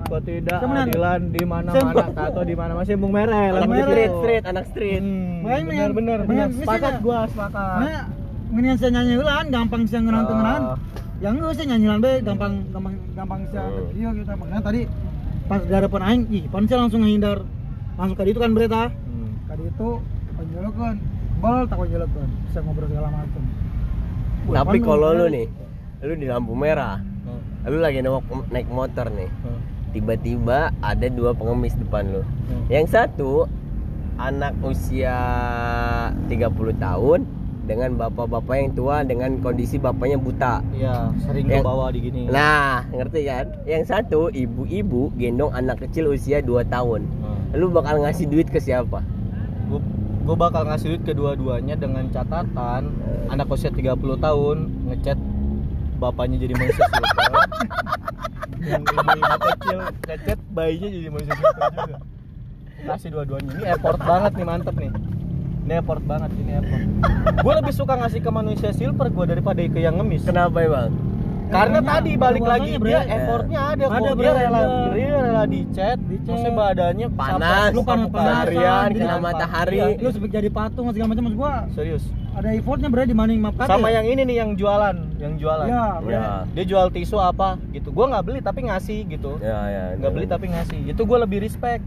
Gua- 0.05 0.13
Kok 0.15 0.21
tidak 0.23 0.59
Siapa 0.59 0.69
nang? 0.69 0.87
adilan 0.87 1.21
di 1.27 1.43
mana-mana 1.43 2.03
atau 2.23 2.43
di 2.43 2.53
mana 2.53 2.71
masih 2.77 2.93
mung 2.93 3.09
mere. 3.09 3.43
Anak 3.49 3.65
merah. 3.65 3.87
street, 3.87 4.11
street, 4.15 4.43
anak 4.45 4.65
street. 4.69 5.01
Hmm, 5.01 5.41
bener 5.41 5.73
yang- 5.73 5.93
bener 5.93 6.19
bener. 6.23 6.47
sih 6.51 6.61
Sepakat 6.61 6.93
ya. 6.93 6.99
gua, 7.01 7.19
sepakat. 7.25 7.65
Makanya 7.75 8.01
ngenian 8.45 8.75
saya 8.77 8.91
nyanyi 8.91 9.13
ulan 9.17 9.45
gampang 9.49 9.81
sih 9.83 9.97
ngenan 9.97 10.21
Ah. 10.21 10.29
ngenan. 10.29 10.61
Yang 11.15 11.33
enggak 11.33 11.53
sih 11.55 11.65
nyanyi 11.65 11.85
lan 11.87 11.99
be 11.99 12.11
gampang 12.21 12.53
gampang 12.69 12.93
gampang 13.15 13.39
sih 13.47 13.57
Hmm. 13.57 13.97
iya 13.97 14.09
gitu 14.13 14.29
makanya 14.29 14.61
tadi 14.61 14.81
pas 15.45 15.59
di 15.59 15.73
hadapan 15.73 16.01
aing 16.03 16.23
ih 16.29 16.43
pan 16.45 16.63
saya 16.63 16.79
langsung 16.79 17.01
ngehindar 17.01 17.37
langsung 17.95 18.17
kali 18.19 18.29
itu 18.29 18.39
kan 18.39 18.51
berita 18.51 18.83
Hmm. 18.89 19.31
kali 19.47 19.63
itu 19.65 19.89
Konjolokan, 20.35 20.95
bol 21.39 21.63
tak 21.63 21.77
konjolokan, 21.79 22.27
bisa 22.43 22.59
ngobrol 22.59 22.91
segala 22.91 23.07
macam. 23.07 23.43
Tapi 24.45 24.77
kalau 24.77 25.15
lu 25.15 25.25
nih, 25.29 25.47
lu 26.03 26.13
di 26.13 26.27
lampu 26.27 26.51
merah, 26.51 26.99
Oh, 27.25 27.39
lu 27.65 27.79
lagi 27.79 28.03
naik, 28.03 28.19
naik 28.51 28.67
motor 28.67 29.07
nih. 29.09 29.31
Tiba-tiba 29.95 30.75
ada 30.83 31.07
dua 31.07 31.31
pengemis 31.31 31.71
depan 31.79 32.03
lu. 32.11 32.19
oh. 32.19 32.25
Yang 32.67 32.91
satu 32.91 33.47
anak 34.19 34.59
usia 34.59 35.15
30 36.27 36.35
tahun 36.75 37.19
dengan 37.65 37.97
bapak-bapak 37.97 38.55
yang 38.59 38.71
tua 38.75 39.01
dengan 39.01 39.39
kondisi 39.39 39.79
bapaknya 39.79 40.19
buta. 40.19 40.59
Iya, 40.75 41.15
sering 41.23 41.47
Yang- 41.47 41.65
bawa 41.65 41.89
di 41.89 41.99
gini. 42.03 42.27
Nah, 42.27 42.85
ngerti 42.91 43.23
kan? 43.23 43.45
Yang 43.63 43.83
satu 43.89 44.27
ibu-ibu 44.29 45.15
gendong 45.15 45.55
anak 45.55 45.87
kecil 45.87 46.11
usia 46.11 46.43
2 46.43 46.67
tahun. 46.67 47.07
Lu 47.55 47.71
bakal 47.71 48.03
ngasih 48.03 48.27
duit 48.27 48.51
ke 48.51 48.59
siapa? 48.59 48.99
gue 50.25 50.33
bakal 50.33 50.65
ngasih 50.65 50.97
duit 50.97 51.03
kedua-duanya 51.05 51.77
dengan 51.77 52.09
catatan 52.09 52.89
anak 53.29 53.45
usia 53.45 53.69
30 53.69 53.93
tahun 54.17 54.57
ngechat 54.89 55.17
bapaknya 56.01 56.41
jadi 56.41 56.53
manusia 56.57 56.81
yang 58.65 58.83
ibu-ibu 58.83 59.35
kecil 59.39 59.77
ngechat 60.05 60.39
bayinya 60.51 60.87
jadi 60.89 61.09
manusia 61.09 61.33
silver 61.35 61.69
juga. 61.73 61.97
Kasih 62.85 63.09
dua-duanya. 63.09 63.49
Ini 63.55 63.63
effort 63.73 63.99
banget 64.01 64.31
nih 64.37 64.45
mantep 64.45 64.75
nih. 64.77 64.91
Ini 65.65 65.73
effort 65.81 66.03
banget 66.05 66.31
ini 66.37 66.51
effort. 66.61 66.83
Gue 67.41 67.53
lebih 67.57 67.73
suka 67.73 67.93
ngasih 67.97 68.21
ke 68.21 68.29
manusia 68.29 68.69
silver 68.73 69.07
gue 69.09 69.25
daripada 69.25 69.59
ke 69.61 69.79
yang 69.81 69.95
ngemis. 69.97 70.25
Kenapa 70.25 70.61
emang? 70.61 70.93
karena 71.45 71.77
Emangnya 71.77 71.93
tadi 72.01 72.11
balik 72.17 72.41
lagi 72.41 72.71
dia 72.81 72.99
effortnya 73.05 73.59
ada, 73.69 73.85
Ada, 73.85 74.01
kok. 74.01 74.15
Dia 74.17 74.31
rela 74.33 74.61
dia 74.97 75.07
rela 75.13 75.43
di 75.45 75.61
chat 75.77 75.97
Di 76.01 76.17
chat. 76.25 76.33
maksudnya 76.33 76.53
badannya 76.57 77.07
Panas, 77.13 77.69
lu 77.69 77.81
panas 77.85 78.49
harian, 78.49 78.89
kena 78.97 79.17
matahari. 79.21 79.77
Iya, 79.77 79.87
Lu 80.01 80.09
sebagai 80.09 80.33
jadi 80.41 80.49
patung 80.49 80.89
segala 80.89 81.13
macam. 81.13 81.23
Maksud 81.29 81.37
gua 81.37 81.53
serius 81.77 82.03
ada 82.35 82.51
effortnya 82.51 82.87
berarti 82.87 83.09
dibanding 83.09 83.39
maaf 83.39 83.55
kata. 83.55 83.69
sama 83.69 83.87
ya? 83.87 83.97
yang 83.97 84.07
ini 84.09 84.21
nih 84.23 84.35
yang 84.37 84.51
jualan 84.53 84.95
yang 85.17 85.33
jualan 85.35 85.65
Ya. 85.65 85.85
Ya. 86.03 86.27
dia 86.51 86.65
jual 86.65 86.87
tisu 86.89 87.15
apa 87.15 87.55
gitu 87.71 87.89
gua 87.89 88.11
nggak 88.11 88.23
beli 88.23 88.39
tapi 88.39 88.59
ngasih 88.63 89.07
gitu 89.07 89.39
Ya, 89.39 89.59
ya. 89.65 89.83
nggak 89.95 90.11
beli 90.11 90.25
tapi 90.25 90.45
ngasih 90.49 90.79
itu 90.85 91.01
gua 91.01 91.23
lebih 91.23 91.39
respect 91.41 91.79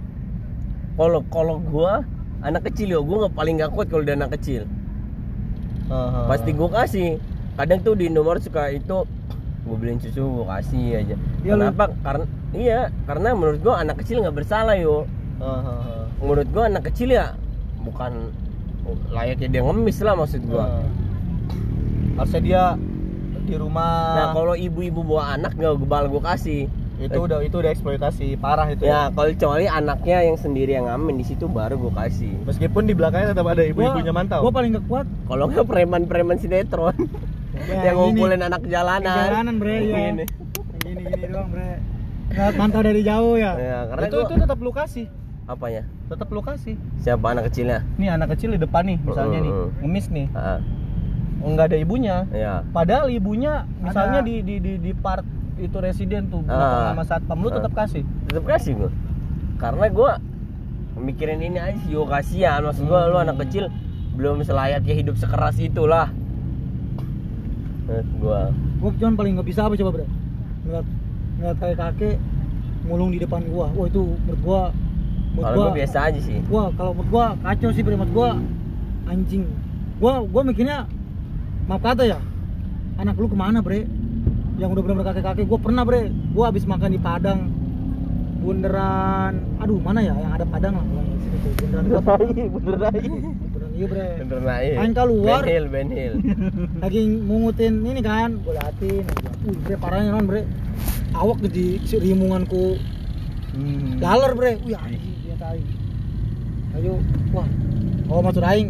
Kalau 0.95 1.23
kalau 1.29 1.61
gua 1.61 2.03
anak 2.41 2.67
kecil 2.67 2.91
yo, 2.91 3.01
gua 3.01 3.17
nggak 3.23 3.35
paling 3.35 3.55
nggak 3.57 3.71
kuat 3.71 3.87
kalau 3.87 4.03
udah 4.03 4.17
anak 4.17 4.35
kecil. 4.35 4.67
Pasti 6.27 6.51
gua 6.51 6.69
kasih. 6.77 7.23
Kadang 7.55 7.81
tuh 7.81 7.95
di 7.95 8.07
nomor 8.09 8.39
suka 8.39 8.67
itu 8.69 9.07
gua 9.63 9.77
beliin 9.77 9.99
susu 9.99 10.27
gua 10.35 10.59
kasih 10.59 10.99
aja. 10.99 11.15
Iya, 11.39 11.53
lu- 11.53 11.71
Kenapa? 11.71 11.85
Karena 12.03 12.25
iya, 12.51 12.81
karena 13.05 13.29
menurut 13.31 13.61
gua 13.61 13.79
anak 13.79 14.03
kecil 14.03 14.21
nggak 14.21 14.37
bersalah 14.37 14.75
yo. 14.75 15.07
Heeh. 15.39 16.03
Menurut 16.19 16.49
gua 16.49 16.67
anak 16.67 16.83
kecil 16.85 17.09
ya 17.13 17.39
bukan 17.79 18.35
layaknya 19.09 19.49
dia 19.49 19.63
ngemis 19.63 19.99
lah 20.01 20.15
maksud 20.15 20.43
gua. 20.45 20.83
harusnya 22.15 22.41
dia 22.41 22.63
di 23.41 23.55
rumah 23.55 23.91
Nah, 24.15 24.29
kalau 24.33 24.55
ibu-ibu 24.55 25.01
bawa 25.01 25.35
anak 25.35 25.55
nggak 25.55 25.75
gebal 25.79 26.05
gua 26.09 26.23
kasih. 26.29 26.67
itu 26.99 27.15
udah 27.17 27.39
itu 27.41 27.55
udah 27.55 27.71
eksploitasi 27.71 28.35
parah 28.37 28.67
itu 28.67 28.83
Ya, 28.83 29.07
kalau 29.09 29.31
kecuali 29.31 29.65
anaknya 29.65 30.19
yang 30.21 30.35
sendiri 30.35 30.75
yang 30.75 30.85
ngamen 30.85 31.15
di 31.15 31.25
situ 31.25 31.47
baru 31.47 31.79
gua 31.79 31.95
kasih. 32.01 32.35
meskipun 32.43 32.85
di 32.85 32.93
belakangnya 32.93 33.33
tetap 33.33 33.47
ada 33.47 33.63
ibu-ibunya 33.63 34.03
Gua- 34.05 34.19
mantau 34.19 34.41
Gua 34.41 34.51
paling 34.53 34.71
gak 34.73 34.85
kuat 34.85 35.07
Kalau 35.25 35.45
nggak 35.47 35.63
preman-preman 35.65 36.37
sinetron 36.37 36.95
Ya, 37.61 37.87
yang 37.87 37.97
gini. 37.97 38.19
ngumpulin 38.19 38.41
anak 38.41 38.61
di 38.61 38.71
jalanan. 38.71 39.19
jalanan, 39.25 39.55
Bre, 39.59 39.77
ya. 39.81 39.99
Gini. 40.07 40.25
Gini 40.79 41.03
gini 41.05 41.27
doang, 41.29 41.49
Bre. 41.49 41.71
Nggak 42.29 42.51
mantau 42.55 42.81
dari 42.81 43.03
jauh 43.03 43.35
ya. 43.35 43.53
Ya, 43.57 43.79
karena 43.89 44.05
itu 44.05 44.17
gua- 44.17 44.27
itu 44.27 44.35
tetap 44.37 44.59
lu 44.59 44.71
kasih 44.71 45.07
apanya? 45.49 45.83
tetap 46.07 46.29
lu 46.29 46.41
kasih 46.41 46.77
Siapa 46.99 47.25
anak 47.27 47.49
kecilnya? 47.49 47.81
nih 47.97 48.09
anak 48.11 48.37
kecil 48.37 48.53
di 48.53 48.61
depan 48.61 48.85
nih 48.85 48.99
misalnya 49.01 49.39
nih 49.41 49.51
Heeh. 49.51 49.69
ngemis 49.81 50.07
nih 50.09 50.27
Ah, 50.33 50.61
nggak 51.41 51.67
ada 51.67 51.79
ibunya 51.79 52.17
ya. 52.29 52.61
padahal 52.69 53.09
ibunya 53.09 53.65
misalnya 53.79 54.21
Ada. 54.21 54.29
di 54.29 54.35
di 54.43 54.55
di 54.59 54.73
di 54.79 54.93
part 54.93 55.25
itu 55.57 55.75
residen 55.75 56.29
tuh 56.29 56.43
belakang 56.43 56.93
sama 56.93 57.05
satpam 57.05 57.39
lu 57.39 57.49
Ah. 57.49 57.55
tetap 57.57 57.73
kasih 57.75 58.05
Tetap 58.27 58.45
kasih 58.47 58.73
gua. 58.77 58.91
Karena 59.57 59.87
gua 59.89 60.13
mikirin 60.95 61.41
ini 61.41 61.57
aja 61.57 61.75
sih, 61.81 61.91
yo 61.91 62.05
kasihan. 62.05 62.61
Maksud 62.61 62.85
gua 62.85 63.07
lu 63.07 63.17
Hmm. 63.17 63.25
anak 63.25 63.43
kecil 63.43 63.67
belum 64.15 64.39
selayaknya 64.41 64.95
hidup 64.95 65.15
sekeras 65.15 65.57
itulah. 65.57 66.13
Menurut 67.85 68.09
gua. 68.21 68.41
Gua 68.79 68.91
cuman 68.95 69.15
paling 69.15 69.33
nggak 69.35 69.49
bisa 69.49 69.61
apa 69.63 69.75
coba, 69.75 69.91
Bre? 69.93 70.07
Ngeliat 70.63 70.87
ngeliat 71.35 71.57
kakek 71.57 71.77
kakek 71.77 72.15
ngulung 72.85 73.11
di 73.11 73.19
depan 73.19 73.43
gua. 73.47 73.67
Wah, 73.73 73.87
itu 73.87 74.03
menurut 74.21 74.41
gua 74.41 74.61
Kalau 75.39 75.55
gua 75.55 75.65
gua 75.65 75.77
biasa 75.77 75.99
aja 76.11 76.21
sih. 76.21 76.39
Gua 76.47 76.63
kalau 76.75 76.93
menurut 76.93 77.11
gua 77.11 77.25
kacau 77.41 77.71
sih. 77.71 77.83
Menurut 77.83 78.11
gua 78.11 78.31
anjing. 79.07 79.43
Gua 79.99 80.13
gua 80.23 80.43
mikirnya 80.43 80.79
maaf 81.67 81.83
kata 81.83 82.05
ya. 82.05 82.19
Anak 82.99 83.15
lu 83.15 83.27
ke 83.27 83.37
mana, 83.39 83.63
Bre? 83.63 83.87
Yang 84.59 84.69
udah 84.75 84.83
bener-bener 84.83 85.07
kakek-kakek 85.07 85.47
gua 85.47 85.59
pernah, 85.59 85.83
Bre. 85.87 86.11
Gua 86.35 86.45
habis 86.51 86.65
makan 86.65 86.91
di 86.91 86.99
Padang. 86.99 87.41
Bundaran, 88.39 89.35
aduh 89.59 89.83
mana 89.83 89.99
ya 89.99 90.15
yang 90.15 90.33
ada 90.33 90.47
Padang 90.47 90.79
lah. 90.79 90.87
Yang 90.87 91.07
di 91.07 91.19
situ 91.21 91.49
Bundaran 91.59 91.85
gua. 91.85 92.01
lagi 92.79 93.09
Bundaran 93.49 93.71
iya, 93.75 93.87
Bre. 93.87 94.07
Bener 94.19 94.41
naik. 94.41 94.75
Main 94.79 94.93
keluar. 94.95 95.41
Ben 95.43 95.51
Hill, 95.51 95.67
Ben 95.69 95.89
Hill. 95.91 96.15
lagi 96.83 97.01
mungutin 97.07 97.75
ini 97.83 98.01
kan 98.01 98.39
gue 98.39 98.55
liatin 98.55 99.05
uh 99.39 99.57
bre 99.63 99.75
parahnya 99.77 100.11
non 100.11 100.27
bre 100.27 100.43
awak 101.13 101.39
di 101.47 101.79
si 101.83 101.95
rimunganku 101.97 102.79
Hmm. 103.49 103.97
dalar 103.97 104.37
bre 104.37 104.61
wih 104.61 104.77
anjing 104.77 105.18
ayo 106.77 106.95
wah 107.33 107.47
oh 108.09 108.21
maksud 108.21 108.45
aing 108.45 108.69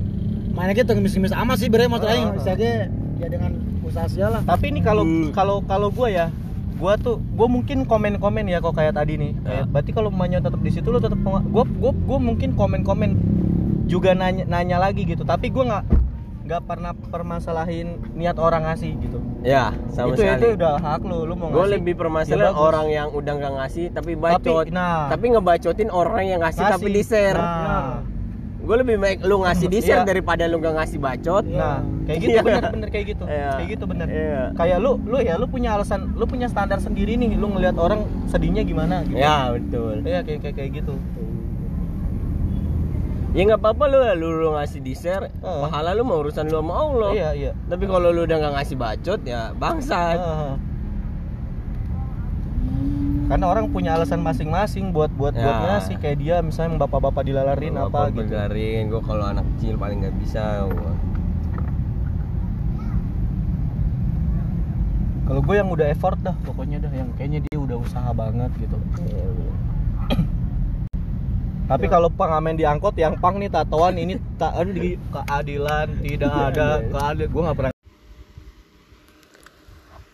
mainnya 0.54 0.74
kita 0.74 0.94
ngemis-ngemis 0.94 1.34
amat 1.34 1.56
sih 1.58 1.68
bre 1.68 1.86
maksud 1.86 2.08
aing 2.08 2.28
Ah. 2.30 2.34
bisa 2.34 2.50
aja 2.54 2.88
ya 3.18 3.26
dengan 3.26 3.52
usaha 3.82 4.06
lah 4.28 4.42
tapi 4.44 4.70
ini 4.70 4.80
kalau 4.80 5.02
Hmm. 5.02 5.30
kalau 5.34 5.62
kalau 5.64 5.88
gua 5.90 6.08
ya 6.08 6.26
gua 6.78 6.94
tuh 6.94 7.18
gua 7.34 7.50
mungkin 7.50 7.82
komen-komen 7.82 8.46
ya 8.46 8.62
kok 8.62 8.74
kayak 8.74 8.94
tadi 8.94 9.18
nih 9.18 9.32
kayak, 9.42 9.64
Ya. 9.64 9.70
berarti 9.70 9.90
kalau 9.90 10.08
emaknya 10.12 10.38
tetap 10.38 10.60
di 10.62 10.70
situ 10.70 10.88
lu 10.90 11.00
tetap 11.00 11.18
gua 11.18 11.42
gua 11.66 11.92
gua 11.94 12.18
mungkin 12.20 12.54
komen-komen 12.54 13.10
juga 13.88 14.12
nanya 14.14 14.44
nanya 14.46 14.78
lagi 14.78 15.02
gitu 15.02 15.24
tapi 15.24 15.48
gua 15.48 15.64
nggak 15.66 15.84
nggak 16.48 16.64
pernah 16.64 16.92
permasalahin 16.96 17.88
niat 18.14 18.40
orang 18.40 18.64
ngasih 18.64 18.96
gitu 18.98 19.20
Ya, 19.38 19.70
sama 19.88 20.12
itu 20.12 20.24
sekali. 20.24 20.40
itu 20.40 20.46
udah 20.56 20.74
hak 20.76 21.00
lu 21.04 21.22
lu 21.22 21.36
mau 21.36 21.46
Gue 21.46 21.60
ngasih 21.60 21.74
lebih 21.76 21.92
ya 21.92 22.00
permasalahan 22.00 22.50
bagus. 22.50 22.64
orang 22.64 22.86
yang 22.88 23.08
udah 23.12 23.32
nggak 23.36 23.54
ngasih 23.54 23.84
tapi 23.92 24.12
bacot. 24.16 24.64
tapi 24.64 24.72
nah 24.72 25.06
Tapi 25.06 25.24
ngebacotin 25.28 25.90
orang 25.92 26.24
yang 26.26 26.40
ngasih, 26.40 26.64
tapi 26.64 26.88
di 26.88 27.02
share. 27.02 27.36
nah, 27.36 28.00
Gue 28.58 28.76
lebih 28.76 28.96
baik 28.98 29.18
lu 29.22 29.40
ngasih 29.40 29.66
di 29.66 29.78
share 29.78 30.02
Iya. 30.02 30.08
daripada 30.08 30.44
lu 30.44 30.56
nggak 30.58 30.74
ngasih 30.74 30.98
bacot. 30.98 31.44
nah 31.46 31.78
kayak 32.02 32.18
gitu 32.18 32.30
Iya. 32.30 32.40
bener 32.42 32.62
bener 32.70 32.88
kayak 32.90 33.06
gitu 33.06 33.24
Iya. 33.24 33.50
kayak 33.54 33.68
gitu 33.70 33.84
bener 33.86 34.06
Iya. 34.08 34.42
kayak 34.56 34.78
lu 34.78 34.92
lu 35.02 35.16
ya 35.20 35.34
lu 35.36 35.46
punya 35.46 35.70
alasan 35.70 36.00
lu 36.12 36.24
punya 36.24 36.48
standar 36.48 36.76
sendiri 36.78 37.14
nih 37.14 37.30
lu 37.34 37.46
ngelihat 37.46 37.76
orang 37.76 38.00
sedihnya 38.26 38.64
gimana 38.64 39.04
gitu 39.04 39.20
Ya 39.20 39.52
betul. 39.52 40.00
Iya 40.02 40.20
kayak 40.22 40.40
kayak 40.42 40.54
kayak 40.56 40.70
gitu. 40.74 40.94
Ya 43.36 43.44
nggak 43.44 43.60
apa-apa 43.60 43.84
lu, 43.92 43.98
lu 44.16 44.28
lu 44.40 44.48
ngasih 44.56 44.80
di 44.80 44.96
share. 44.96 45.28
Heeh. 45.28 45.60
Pahala 45.68 45.92
lu 45.92 46.00
mau 46.00 46.24
urusan 46.24 46.48
lu 46.48 46.64
sama 46.64 46.74
Allah. 46.80 47.10
Iya 47.12 47.30
iya. 47.36 47.52
Tapi 47.68 47.84
kalau 47.84 48.08
lu 48.08 48.24
udah 48.24 48.36
nggak 48.40 48.54
ngasih 48.56 48.76
bacot 48.80 49.20
ya 49.28 49.52
bangsat. 49.52 50.16
Heeh. 50.16 50.52
Karena 53.28 53.44
orang 53.44 53.68
punya 53.68 53.92
alasan 53.92 54.24
masing-masing 54.24 54.88
buat 54.96 55.12
buat 55.12 55.36
buat 55.36 55.56
Ya. 55.60 55.76
ngasih 55.76 56.00
kayak 56.00 56.16
dia 56.16 56.36
misalnya 56.40 56.80
bapak-bapak 56.80 57.28
dilalarin 57.28 57.76
apa 57.76 58.08
gitu. 58.08 58.24
Begarin, 58.24 58.88
gue 58.88 59.02
kalau 59.04 59.24
anak 59.28 59.44
kecil 59.56 59.76
paling 59.76 60.00
nggak 60.00 60.16
bisa. 60.16 60.64
gua. 60.64 60.92
Kalau 65.28 65.44
gue 65.44 65.54
yang 65.60 65.68
udah 65.68 65.92
effort 65.92 66.16
dah 66.24 66.32
pokoknya 66.40 66.80
dah 66.80 66.88
yang 66.88 67.12
kayaknya 67.20 67.44
dia 67.44 67.60
udah 67.60 67.76
usaha 67.76 68.08
banget 68.16 68.48
gitu. 68.56 68.80
Ya. 71.68 71.76
Tapi 71.76 71.84
kalau 71.92 72.08
pengamen 72.08 72.56
diangkut 72.56 72.96
yang 72.96 73.20
pang 73.20 73.36
nih 73.36 73.52
tatoan 73.52 74.00
ini 74.00 74.16
tak 74.40 74.56
aduh, 74.56 74.72
di 74.72 74.96
keadilan 75.12 76.00
tidak 76.00 76.32
ada 76.32 76.80
keadilan 76.80 77.28
gue 77.28 77.42
nggak 77.44 77.58
pernah 77.60 77.72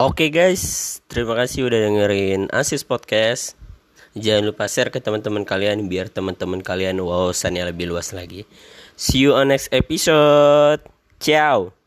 Oke 0.03 0.27
guys, 0.35 0.99
terima 1.07 1.39
kasih 1.39 1.71
udah 1.71 1.79
dengerin 1.79 2.51
Asis 2.51 2.83
Podcast. 2.83 3.55
Jangan 4.19 4.51
lupa 4.51 4.67
share 4.67 4.91
ke 4.91 4.99
teman-teman 4.99 5.47
kalian 5.47 5.87
biar 5.87 6.11
teman-teman 6.11 6.67
kalian 6.67 6.99
wawasannya 6.99 7.71
lebih 7.71 7.95
luas 7.95 8.11
lagi. 8.11 8.43
See 8.99 9.23
you 9.23 9.39
on 9.39 9.55
next 9.55 9.71
episode. 9.71 10.83
Ciao. 11.23 11.84